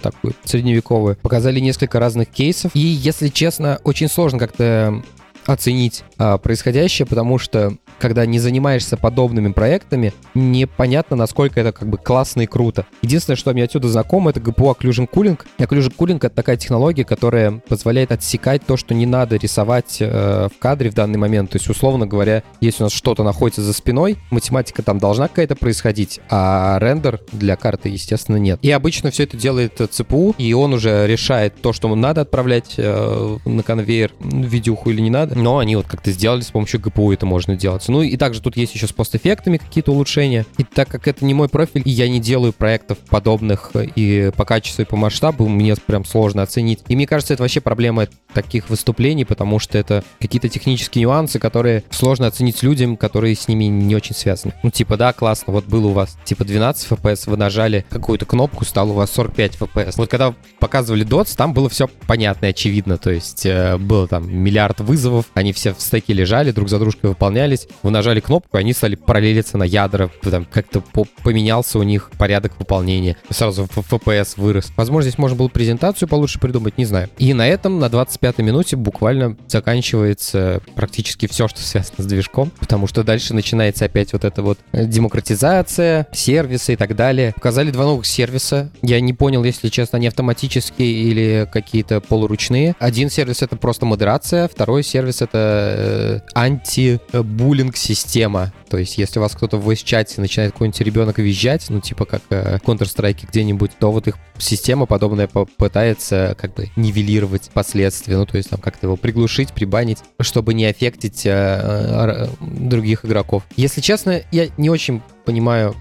такую 0.00 0.34
средневековую. 0.44 1.16
Показали 1.16 1.60
несколько 1.60 1.98
разных 1.98 2.28
кейсов. 2.28 2.70
И, 2.74 2.78
если 2.78 3.28
честно, 3.28 3.80
очень 3.84 4.08
сложно 4.08 4.38
как-то 4.38 5.02
оценить 5.46 6.04
а, 6.18 6.38
происходящее, 6.38 7.06
потому 7.06 7.38
что 7.38 7.76
когда 8.04 8.26
не 8.26 8.38
занимаешься 8.38 8.98
подобными 8.98 9.50
проектами, 9.50 10.12
непонятно, 10.34 11.16
насколько 11.16 11.58
это 11.58 11.72
как 11.72 11.88
бы 11.88 11.96
классно 11.96 12.42
и 12.42 12.46
круто. 12.46 12.84
Единственное, 13.00 13.38
что 13.38 13.54
мне 13.54 13.64
отсюда 13.64 13.88
знакомо, 13.88 14.28
это 14.28 14.40
GPU 14.40 14.76
Occlusion 14.76 15.08
Cooling. 15.10 15.40
Occlusion 15.58 15.96
Cooling— 15.96 16.16
это 16.18 16.28
такая 16.28 16.58
технология, 16.58 17.06
которая 17.06 17.62
позволяет 17.66 18.12
отсекать 18.12 18.60
то, 18.66 18.76
что 18.76 18.92
не 18.92 19.06
надо 19.06 19.36
рисовать 19.36 19.96
э, 20.00 20.48
в 20.54 20.58
кадре 20.58 20.90
в 20.90 20.94
данный 20.94 21.16
момент. 21.16 21.52
То 21.52 21.56
есть, 21.56 21.70
условно 21.70 22.06
говоря, 22.06 22.42
если 22.60 22.82
у 22.82 22.86
нас 22.86 22.92
что-то 22.92 23.22
находится 23.22 23.62
за 23.62 23.72
спиной, 23.72 24.18
математика 24.30 24.82
там 24.82 24.98
должна 24.98 25.28
какая-то 25.28 25.56
происходить, 25.56 26.20
а 26.28 26.78
рендер 26.82 27.20
для 27.32 27.56
карты, 27.56 27.88
естественно, 27.88 28.36
нет. 28.36 28.58
И 28.60 28.70
обычно 28.70 29.12
все 29.12 29.22
это 29.22 29.38
делает 29.38 29.80
ЦПУ, 29.90 30.34
и 30.36 30.52
он 30.52 30.74
уже 30.74 31.06
решает 31.06 31.54
то, 31.62 31.72
что 31.72 31.94
надо 31.94 32.20
отправлять 32.20 32.74
э, 32.76 33.38
на 33.46 33.62
конвейер, 33.62 34.12
видюху 34.20 34.90
или 34.90 35.00
не 35.00 35.08
надо. 35.08 35.38
Но 35.38 35.56
они 35.56 35.76
вот 35.76 35.86
как-то 35.86 36.10
сделали 36.10 36.42
с 36.42 36.50
помощью 36.50 36.80
GPU 36.80 37.14
это 37.14 37.24
можно 37.24 37.56
делать. 37.56 37.88
Ну 37.94 38.02
и 38.02 38.16
также 38.16 38.42
тут 38.42 38.56
есть 38.56 38.74
еще 38.74 38.88
с 38.88 38.92
постэффектами 38.92 39.56
какие-то 39.58 39.92
улучшения. 39.92 40.46
И 40.58 40.64
так 40.64 40.88
как 40.88 41.06
это 41.06 41.24
не 41.24 41.32
мой 41.32 41.48
профиль, 41.48 41.82
и 41.84 41.90
я 41.90 42.08
не 42.08 42.18
делаю 42.18 42.52
проектов 42.52 42.98
подобных 42.98 43.70
и 43.76 44.32
по 44.36 44.44
качеству, 44.44 44.82
и 44.82 44.84
по 44.84 44.96
масштабу, 44.96 45.46
мне 45.46 45.76
прям 45.76 46.04
сложно 46.04 46.42
оценить. 46.42 46.80
И 46.88 46.96
мне 46.96 47.06
кажется, 47.06 47.34
это 47.34 47.44
вообще 47.44 47.60
проблема 47.60 48.08
таких 48.32 48.68
выступлений, 48.68 49.24
потому 49.24 49.60
что 49.60 49.78
это 49.78 50.02
какие-то 50.18 50.48
технические 50.48 51.02
нюансы, 51.02 51.38
которые 51.38 51.84
сложно 51.90 52.26
оценить 52.26 52.64
людям, 52.64 52.96
которые 52.96 53.36
с 53.36 53.46
ними 53.46 53.66
не 53.66 53.94
очень 53.94 54.16
связаны. 54.16 54.54
Ну, 54.64 54.72
типа, 54.72 54.96
да, 54.96 55.12
классно, 55.12 55.52
вот 55.52 55.66
был 55.66 55.86
у 55.86 55.92
вас 55.92 56.18
типа 56.24 56.44
12 56.44 56.90
FPS, 56.90 57.30
вы 57.30 57.36
нажали 57.36 57.86
какую-то 57.90 58.26
кнопку, 58.26 58.64
стал 58.64 58.90
у 58.90 58.94
вас 58.94 59.12
45 59.12 59.52
FPS. 59.54 59.94
Вот 59.98 60.10
когда 60.10 60.34
показывали 60.58 61.06
DOTS, 61.06 61.36
там 61.36 61.54
было 61.54 61.68
все 61.68 61.86
понятно 62.08 62.46
и 62.46 62.48
очевидно, 62.48 62.98
то 62.98 63.10
есть 63.10 63.46
э, 63.46 63.76
было 63.78 64.08
там 64.08 64.34
миллиард 64.36 64.80
вызовов, 64.80 65.26
они 65.34 65.52
все 65.52 65.72
в 65.72 65.80
стеке 65.80 66.12
лежали, 66.12 66.50
друг 66.50 66.68
за 66.68 66.80
дружкой 66.80 67.10
выполнялись, 67.10 67.68
вы 67.82 67.90
нажали 67.90 68.20
кнопку, 68.20 68.56
они 68.56 68.72
стали 68.72 68.94
параллелиться 68.94 69.58
на 69.58 69.64
ядра, 69.64 70.10
там 70.22 70.44
как-то 70.44 70.82
поменялся 71.22 71.78
у 71.78 71.82
них 71.82 72.10
порядок 72.18 72.52
выполнения, 72.58 73.16
сразу 73.30 73.64
FPS 73.64 74.34
вырос. 74.36 74.72
Возможно, 74.76 75.10
здесь 75.10 75.18
можно 75.18 75.36
было 75.36 75.48
презентацию 75.48 76.08
получше 76.08 76.38
придумать, 76.38 76.78
не 76.78 76.84
знаю. 76.84 77.08
И 77.18 77.32
на 77.34 77.46
этом, 77.46 77.78
на 77.78 77.86
25-й 77.86 78.42
минуте 78.42 78.76
буквально 78.76 79.36
заканчивается 79.48 80.60
практически 80.74 81.26
все, 81.26 81.48
что 81.48 81.60
связано 81.60 82.02
с 82.02 82.06
движком, 82.06 82.50
потому 82.60 82.86
что 82.86 83.02
дальше 83.02 83.34
начинается 83.34 83.84
опять 83.84 84.12
вот 84.12 84.24
эта 84.24 84.42
вот 84.42 84.58
демократизация, 84.72 86.06
сервисы 86.12 86.74
и 86.74 86.76
так 86.76 86.96
далее. 86.96 87.32
Показали 87.34 87.70
два 87.70 87.84
новых 87.84 88.06
сервиса. 88.06 88.70
Я 88.82 89.00
не 89.00 89.12
понял, 89.12 89.44
если 89.44 89.68
честно, 89.68 89.96
они 89.96 90.08
автоматические 90.08 90.92
или 90.92 91.48
какие-то 91.52 92.00
полуручные. 92.00 92.74
Один 92.78 93.10
сервис— 93.10 93.42
это 93.42 93.56
просто 93.56 93.86
модерация, 93.86 94.48
второй 94.48 94.82
сервис— 94.82 95.22
это 95.22 95.74
э, 95.76 96.20
анти-буллинг 96.34 97.63
буллинг-система. 97.64 98.52
То 98.68 98.78
есть, 98.78 98.98
если 98.98 99.18
у 99.18 99.22
вас 99.22 99.34
кто-то 99.34 99.56
в 99.56 99.68
voice-чате 99.68 100.20
начинает 100.20 100.52
какой-нибудь 100.52 100.80
ребенок 100.80 101.18
визжать, 101.18 101.66
ну, 101.68 101.80
типа 101.80 102.04
как 102.04 102.22
э, 102.30 102.58
Counter-Strike 102.64 103.28
где-нибудь, 103.30 103.72
то 103.78 103.92
вот 103.92 104.08
их 104.08 104.16
система 104.38 104.86
подобная 104.86 105.28
пытается 105.28 106.36
как 106.40 106.54
бы 106.54 106.70
нивелировать 106.76 107.50
последствия, 107.52 108.16
ну, 108.16 108.26
то 108.26 108.36
есть 108.36 108.50
там 108.50 108.60
как-то 108.60 108.86
его 108.86 108.96
приглушить, 108.96 109.52
прибанить, 109.52 109.98
чтобы 110.20 110.54
не 110.54 110.66
аффектить 110.66 111.26
э, 111.26 111.30
э, 111.30 112.28
других 112.40 113.04
игроков. 113.04 113.44
Если 113.56 113.80
честно, 113.80 114.22
я 114.32 114.48
не 114.56 114.70
очень 114.70 115.02
понимаю 115.24 115.74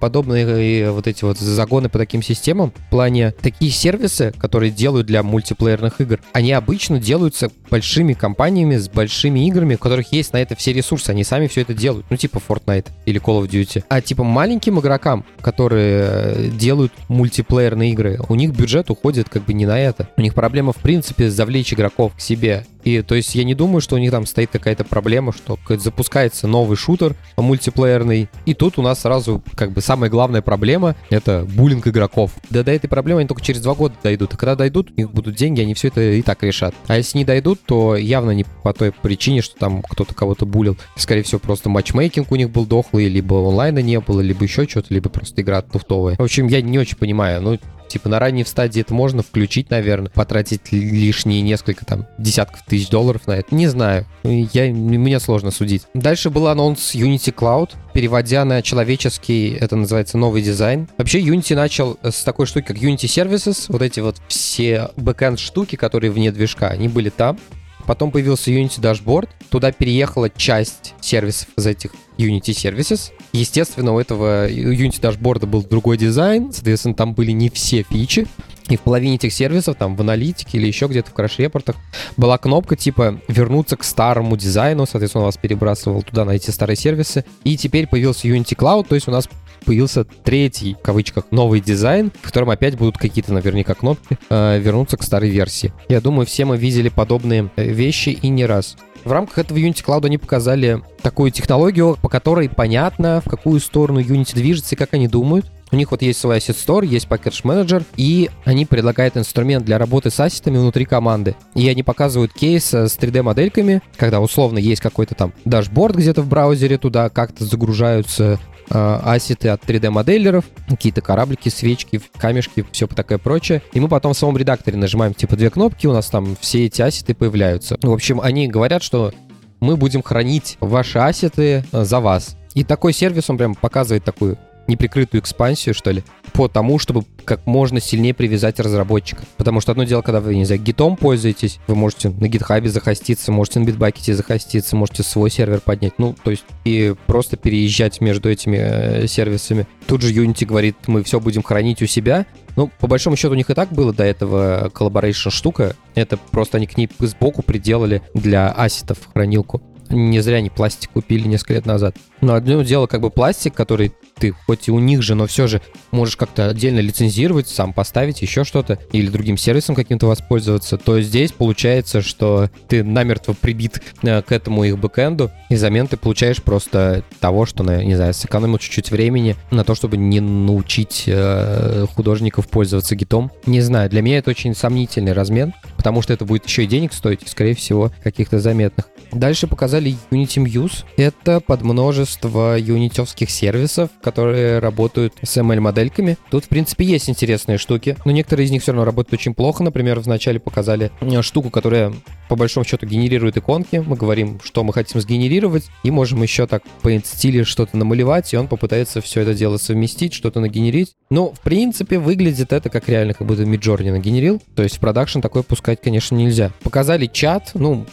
подобные 0.00 0.90
вот 0.90 1.06
эти 1.06 1.24
вот 1.24 1.38
загоны 1.38 1.88
по 1.88 1.98
таким 1.98 2.22
системам. 2.22 2.72
В 2.74 2.90
плане 2.90 3.32
такие 3.32 3.70
сервисы, 3.70 4.32
которые 4.38 4.70
делают 4.70 5.06
для 5.06 5.22
мультиплеерных 5.22 6.00
игр, 6.00 6.20
они 6.32 6.52
обычно 6.52 6.98
делаются 6.98 7.50
большими 7.70 8.14
компаниями 8.14 8.76
с 8.76 8.88
большими 8.88 9.46
играми, 9.46 9.74
у 9.74 9.78
которых 9.78 10.12
есть 10.12 10.32
на 10.32 10.38
это 10.38 10.56
все 10.56 10.72
ресурсы. 10.72 11.10
Они 11.10 11.24
сами 11.24 11.46
все 11.46 11.60
это 11.60 11.74
делают. 11.74 12.06
Ну, 12.10 12.16
типа 12.16 12.40
Fortnite 12.46 12.86
или 13.04 13.20
Call 13.20 13.42
of 13.42 13.50
Duty. 13.50 13.84
А 13.88 14.00
типа 14.00 14.24
маленьким 14.24 14.80
игрокам, 14.80 15.24
которые 15.42 16.04
э, 16.06 16.48
делают 16.52 16.92
мультиплеерные 17.08 17.92
игры, 17.92 18.18
у 18.28 18.34
них 18.34 18.52
бюджет 18.52 18.90
уходит 18.90 19.28
как 19.28 19.44
бы 19.44 19.52
не 19.52 19.66
на 19.66 19.78
это. 19.78 20.08
У 20.16 20.22
них 20.22 20.34
проблема, 20.34 20.72
в 20.72 20.78
принципе, 20.78 21.30
завлечь 21.30 21.72
игроков 21.72 22.14
к 22.16 22.20
себе. 22.20 22.64
И 22.84 23.02
то 23.02 23.14
есть 23.14 23.34
я 23.34 23.44
не 23.44 23.54
думаю, 23.54 23.80
что 23.80 23.96
у 23.96 23.98
них 23.98 24.10
там 24.10 24.26
стоит 24.26 24.50
какая-то 24.50 24.84
проблема, 24.84 25.32
что 25.32 25.58
запускается 25.68 26.46
новый 26.46 26.76
шутер 26.76 27.16
мультиплеерный, 27.36 28.28
и 28.46 28.54
тут 28.54 28.78
у 28.78 28.82
нас 28.82 29.00
сразу 29.00 29.42
как 29.54 29.72
бы 29.72 29.80
самая 29.80 30.10
главная 30.10 30.42
проблема— 30.42 30.96
это 31.10 31.46
буллинг 31.48 31.86
игроков. 31.86 32.32
Да 32.50 32.62
до 32.62 32.72
этой 32.72 32.88
проблемы 32.88 33.20
они 33.20 33.28
только 33.28 33.42
через 33.42 33.60
два 33.60 33.74
года 33.74 33.94
дойдут. 34.02 34.34
И 34.34 34.36
когда 34.36 34.56
дойдут, 34.56 34.90
у 34.90 35.00
них 35.00 35.10
будут 35.10 35.34
деньги, 35.34 35.60
они 35.60 35.74
все 35.74 35.88
это 35.88 36.00
и 36.00 36.22
так 36.22 36.42
решат. 36.42 36.74
А 36.86 36.96
если 36.96 37.18
не 37.18 37.24
дойдут, 37.24 37.60
то 37.64 37.96
явно 37.96 38.30
не 38.32 38.44
по 38.62 38.72
той 38.72 38.92
причине, 38.92 39.42
что 39.42 39.56
там 39.56 39.82
кто-то 39.82 40.14
кого-то 40.14 40.46
буллил. 40.46 40.76
Скорее 40.96 41.22
всего, 41.22 41.38
просто 41.38 41.68
матчмейкинг 41.68 42.30
у 42.30 42.36
них 42.36 42.50
был 42.50 42.66
дохлый, 42.66 43.08
либо 43.08 43.36
онлайна 43.48 43.80
не 43.80 44.00
было, 44.00 44.20
либо 44.20 44.44
еще 44.44 44.66
что-то, 44.66 44.92
либо 44.92 45.08
просто 45.08 45.42
игра 45.42 45.62
туфтовая. 45.62 46.16
В 46.16 46.22
общем, 46.22 46.46
я 46.46 46.62
не 46.62 46.78
очень 46.78 46.96
понимаю. 46.96 47.42
Ну, 47.42 47.58
Типа 47.90 48.08
на 48.08 48.20
ранней 48.20 48.44
стадии 48.44 48.82
это 48.82 48.94
можно 48.94 49.24
включить, 49.24 49.68
наверное, 49.70 50.10
потратить 50.10 50.70
лишние 50.70 51.42
несколько 51.42 51.84
там 51.84 52.06
десятков 52.18 52.64
тысяч 52.64 52.88
долларов 52.88 53.26
на 53.26 53.32
это. 53.32 53.52
Не 53.52 53.66
знаю. 53.66 54.06
Я, 54.22 54.72
мне 54.72 55.18
сложно 55.18 55.50
судить. 55.50 55.82
Дальше 55.92 56.30
был 56.30 56.46
анонс 56.46 56.94
Unity 56.94 57.34
Cloud. 57.34 57.70
Переводя 57.92 58.44
на 58.44 58.62
человеческий, 58.62 59.56
это 59.60 59.74
называется 59.74 60.18
новый 60.18 60.40
дизайн. 60.40 60.88
Вообще 60.98 61.20
Unity 61.20 61.56
начал 61.56 61.98
с 62.04 62.22
такой 62.22 62.46
штуки, 62.46 62.66
как 62.66 62.76
Unity 62.76 63.06
Services. 63.06 63.64
Вот 63.68 63.82
эти 63.82 63.98
вот 63.98 64.22
все 64.28 64.90
бэкэнд 64.96 65.40
штуки, 65.40 65.74
которые 65.74 66.12
вне 66.12 66.30
движка, 66.30 66.68
они 66.68 66.86
были 66.86 67.10
там. 67.10 67.38
Потом 67.86 68.10
появился 68.10 68.50
Unity 68.50 68.80
Dashboard. 68.80 69.28
Туда 69.50 69.72
переехала 69.72 70.30
часть 70.30 70.94
сервисов 71.00 71.48
из 71.56 71.66
этих 71.66 71.92
Unity 72.18 72.50
Services. 72.50 73.10
Естественно, 73.32 73.94
у 73.94 73.98
этого 73.98 74.48
Unity 74.48 75.00
Dashboard 75.00 75.46
был 75.46 75.62
другой 75.62 75.96
дизайн, 75.96 76.52
соответственно, 76.52 76.94
там 76.94 77.14
были 77.14 77.32
не 77.32 77.48
все 77.48 77.82
фичи. 77.82 78.26
И 78.68 78.76
в 78.76 78.82
половине 78.82 79.16
этих 79.16 79.32
сервисов, 79.32 79.76
там 79.76 79.96
в 79.96 80.00
аналитике 80.00 80.58
или 80.58 80.68
еще 80.68 80.86
где-то 80.86 81.10
в 81.10 81.14
краш-репортах, 81.14 81.74
была 82.16 82.38
кнопка 82.38 82.76
типа 82.76 83.20
вернуться 83.26 83.76
к 83.76 83.82
старому 83.82 84.36
дизайну, 84.36 84.86
соответственно, 84.86 85.24
он 85.24 85.26
вас 85.26 85.36
перебрасывал 85.36 86.02
туда 86.02 86.24
на 86.24 86.32
эти 86.32 86.50
старые 86.50 86.76
сервисы. 86.76 87.24
И 87.42 87.56
теперь 87.56 87.88
появился 87.88 88.28
Unity 88.28 88.54
Cloud, 88.56 88.86
то 88.88 88.94
есть 88.94 89.08
у 89.08 89.10
нас 89.10 89.28
появился 89.64 90.04
третий, 90.04 90.74
в 90.74 90.82
кавычках, 90.82 91.24
новый 91.30 91.60
дизайн, 91.60 92.10
в 92.20 92.22
котором 92.22 92.50
опять 92.50 92.76
будут 92.76 92.98
какие-то 92.98 93.32
наверняка 93.32 93.74
кнопки 93.74 94.18
э, 94.28 94.58
вернуться 94.58 94.96
к 94.96 95.02
старой 95.02 95.30
версии. 95.30 95.72
Я 95.88 96.00
думаю, 96.00 96.26
все 96.26 96.44
мы 96.44 96.56
видели 96.56 96.88
подобные 96.88 97.50
э, 97.56 97.64
вещи 97.64 98.10
и 98.10 98.28
не 98.28 98.46
раз. 98.46 98.76
В 99.04 99.12
рамках 99.12 99.38
этого 99.38 99.56
Unity 99.58 99.84
Cloud 99.84 100.04
они 100.04 100.18
показали 100.18 100.82
такую 101.02 101.30
технологию, 101.30 101.96
по 102.00 102.08
которой 102.08 102.48
понятно, 102.48 103.22
в 103.24 103.30
какую 103.30 103.60
сторону 103.60 104.00
Unity 104.00 104.34
движется 104.34 104.74
и 104.74 104.78
как 104.78 104.92
они 104.94 105.08
думают. 105.08 105.50
У 105.72 105.76
них 105.76 105.90
вот 105.90 106.02
есть 106.02 106.20
свой 106.20 106.38
Asset 106.38 106.56
Store, 106.56 106.86
есть 106.86 107.06
Package 107.06 107.42
Manager, 107.44 107.84
и 107.96 108.30
они 108.44 108.66
предлагают 108.66 109.16
инструмент 109.16 109.64
для 109.64 109.78
работы 109.78 110.10
с 110.10 110.18
ассетами 110.20 110.58
внутри 110.58 110.84
команды. 110.84 111.36
И 111.54 111.68
они 111.68 111.82
показывают 111.82 112.32
кейс 112.32 112.72
с 112.72 112.98
3D-модельками, 112.98 113.82
когда 113.96 114.20
условно 114.20 114.58
есть 114.58 114.80
какой-то 114.80 115.14
там 115.14 115.32
дашборд 115.44 115.96
где-то 115.96 116.22
в 116.22 116.28
браузере, 116.28 116.78
туда 116.78 117.08
как-то 117.08 117.44
загружаются 117.44 118.38
Э, 118.72 119.00
ассеты 119.02 119.48
от 119.48 119.64
3D-моделеров, 119.64 120.44
какие-то 120.68 121.00
кораблики, 121.00 121.48
свечки, 121.48 122.00
камешки, 122.16 122.64
все 122.70 122.86
такое 122.86 123.18
прочее. 123.18 123.62
И 123.72 123.80
мы 123.80 123.88
потом 123.88 124.14
в 124.14 124.16
самом 124.16 124.36
редакторе 124.36 124.76
нажимаем 124.76 125.12
типа 125.12 125.34
две 125.34 125.50
кнопки, 125.50 125.88
у 125.88 125.92
нас 125.92 126.08
там 126.08 126.36
все 126.40 126.66
эти 126.66 126.80
ассеты 126.80 127.14
появляются. 127.14 127.76
В 127.82 127.90
общем, 127.90 128.20
они 128.20 128.46
говорят, 128.46 128.84
что 128.84 129.12
мы 129.58 129.76
будем 129.76 130.02
хранить 130.04 130.56
ваши 130.60 130.98
ассеты 130.98 131.64
э, 131.72 131.84
за 131.84 131.98
вас. 131.98 132.36
И 132.54 132.62
такой 132.62 132.92
сервис, 132.92 133.28
он 133.28 133.38
прям 133.38 133.56
показывает 133.56 134.04
такую 134.04 134.38
неприкрытую 134.70 135.20
экспансию, 135.20 135.74
что 135.74 135.90
ли, 135.90 136.02
по 136.32 136.48
тому, 136.48 136.78
чтобы 136.78 137.04
как 137.24 137.46
можно 137.46 137.80
сильнее 137.80 138.14
привязать 138.14 138.58
разработчика. 138.60 139.22
Потому 139.36 139.60
что 139.60 139.72
одно 139.72 139.84
дело, 139.84 140.02
когда 140.02 140.20
вы, 140.20 140.34
не 140.36 140.44
знаю, 140.44 140.62
гитом 140.62 140.96
пользуетесь, 140.96 141.58
вы 141.66 141.74
можете 141.74 142.08
на 142.08 142.28
гитхабе 142.28 142.70
захоститься, 142.70 143.32
можете 143.32 143.60
на 143.60 143.64
битбакете 143.64 144.14
захоститься, 144.14 144.76
можете 144.76 145.02
свой 145.02 145.30
сервер 145.30 145.60
поднять, 145.60 145.94
ну, 145.98 146.14
то 146.22 146.30
есть 146.30 146.44
и 146.64 146.94
просто 147.06 147.36
переезжать 147.36 148.00
между 148.00 148.30
этими 148.30 148.56
э, 148.58 149.06
сервисами. 149.06 149.66
Тут 149.86 150.02
же 150.02 150.14
Unity 150.14 150.46
говорит, 150.46 150.76
мы 150.86 151.02
все 151.02 151.20
будем 151.20 151.42
хранить 151.42 151.82
у 151.82 151.86
себя, 151.86 152.26
ну, 152.56 152.70
по 152.78 152.86
большому 152.86 153.16
счету, 153.16 153.32
у 153.32 153.36
них 153.36 153.50
и 153.50 153.54
так 153.54 153.72
было 153.72 153.92
до 153.92 154.04
этого 154.04 154.70
collaboration 154.74 155.30
штука. 155.30 155.76
Это 155.94 156.16
просто 156.16 156.58
они 156.58 156.66
к 156.66 156.76
ней 156.76 156.88
сбоку 156.98 157.42
приделали 157.42 158.02
для 158.14 158.50
ассетов 158.50 158.98
хранилку. 159.12 159.62
Не 159.90 160.20
зря 160.20 160.38
они 160.38 160.50
пластик 160.50 160.90
купили 160.90 161.26
несколько 161.28 161.54
лет 161.54 161.66
назад. 161.66 161.96
Но 162.20 162.34
одно 162.34 162.62
дело 162.62 162.86
как 162.86 163.00
бы 163.00 163.10
пластик, 163.10 163.54
который 163.54 163.92
ты 164.18 164.32
хоть 164.32 164.68
и 164.68 164.70
у 164.70 164.78
них 164.78 165.02
же, 165.02 165.14
но 165.14 165.26
все 165.26 165.46
же 165.46 165.62
можешь 165.90 166.16
как-то 166.16 166.48
отдельно 166.48 166.80
лицензировать, 166.80 167.48
сам 167.48 167.72
поставить 167.72 168.22
еще 168.22 168.44
что-то 168.44 168.78
или 168.92 169.08
другим 169.08 169.36
сервисом 169.36 169.74
каким-то 169.74 170.06
воспользоваться, 170.06 170.76
то 170.76 171.00
здесь 171.00 171.32
получается, 171.32 172.02
что 172.02 172.50
ты 172.68 172.84
намертво 172.84 173.32
прибит 173.32 173.82
э, 174.02 174.22
к 174.22 174.32
этому 174.32 174.64
их 174.64 174.78
бэкэнду, 174.78 175.30
и 175.48 175.54
взамен 175.54 175.86
ты 175.86 175.96
получаешь 175.96 176.42
просто 176.42 177.02
того, 177.18 177.46
что, 177.46 177.64
не 177.64 177.96
знаю, 177.96 178.12
сэкономил 178.12 178.58
чуть-чуть 178.58 178.90
времени 178.90 179.36
на 179.50 179.64
то, 179.64 179.74
чтобы 179.74 179.96
не 179.96 180.20
научить 180.20 181.04
э, 181.06 181.86
художников 181.94 182.48
пользоваться 182.48 182.94
гитом. 182.94 183.30
Не 183.46 183.62
знаю, 183.62 183.88
для 183.88 184.02
меня 184.02 184.18
это 184.18 184.30
очень 184.30 184.54
сомнительный 184.54 185.12
размен, 185.12 185.54
потому 185.80 186.02
что 186.02 186.12
это 186.12 186.26
будет 186.26 186.44
еще 186.44 186.64
и 186.64 186.66
денег 186.66 186.92
стоить, 186.92 187.26
скорее 187.26 187.54
всего, 187.54 187.90
каких-то 188.04 188.38
заметных. 188.38 188.90
Дальше 189.12 189.46
показали 189.46 189.96
Unity 190.10 190.44
Muse. 190.44 190.84
Это 190.98 191.40
под 191.40 191.62
множество 191.62 192.54
юнитевских 192.58 193.30
сервисов, 193.30 193.88
которые 194.02 194.58
работают 194.58 195.14
с 195.22 195.38
ML-модельками. 195.38 196.18
Тут, 196.30 196.44
в 196.44 196.48
принципе, 196.48 196.84
есть 196.84 197.08
интересные 197.08 197.56
штуки, 197.56 197.96
но 198.04 198.12
некоторые 198.12 198.44
из 198.44 198.50
них 198.50 198.60
все 198.60 198.72
равно 198.72 198.84
работают 198.84 199.14
очень 199.14 199.32
плохо. 199.32 199.64
Например, 199.64 199.98
вначале 200.00 200.38
показали 200.38 200.90
э, 201.00 201.22
штуку, 201.22 201.48
которая 201.48 201.94
по 202.28 202.36
большому 202.36 202.66
счету 202.66 202.84
генерирует 202.84 203.38
иконки. 203.38 203.82
Мы 203.84 203.96
говорим, 203.96 204.38
что 204.44 204.62
мы 204.64 204.74
хотим 204.74 205.00
сгенерировать, 205.00 205.70
и 205.82 205.90
можем 205.90 206.22
еще 206.22 206.46
так 206.46 206.62
по 206.82 206.90
стиле 206.98 207.44
что-то 207.44 207.78
намалевать, 207.78 208.34
и 208.34 208.36
он 208.36 208.48
попытается 208.48 209.00
все 209.00 209.22
это 209.22 209.32
дело 209.32 209.56
совместить, 209.56 210.12
что-то 210.12 210.40
нагенерить. 210.40 210.92
Но, 211.08 211.32
в 211.32 211.40
принципе, 211.40 211.98
выглядит 211.98 212.52
это 212.52 212.68
как 212.68 212.86
реально, 212.90 213.14
как 213.14 213.26
будто 213.26 213.44
Midjourney 213.44 213.90
нагенерил. 213.90 214.42
То 214.54 214.62
есть 214.62 214.76
в 214.76 214.80
продакшн 214.80 215.20
такое 215.20 215.42
пускать, 215.70 215.84
конечно, 215.84 216.16
нельзя. 216.16 216.50
Показали 216.62 217.06
чат, 217.06 217.52
ну, 217.54 217.86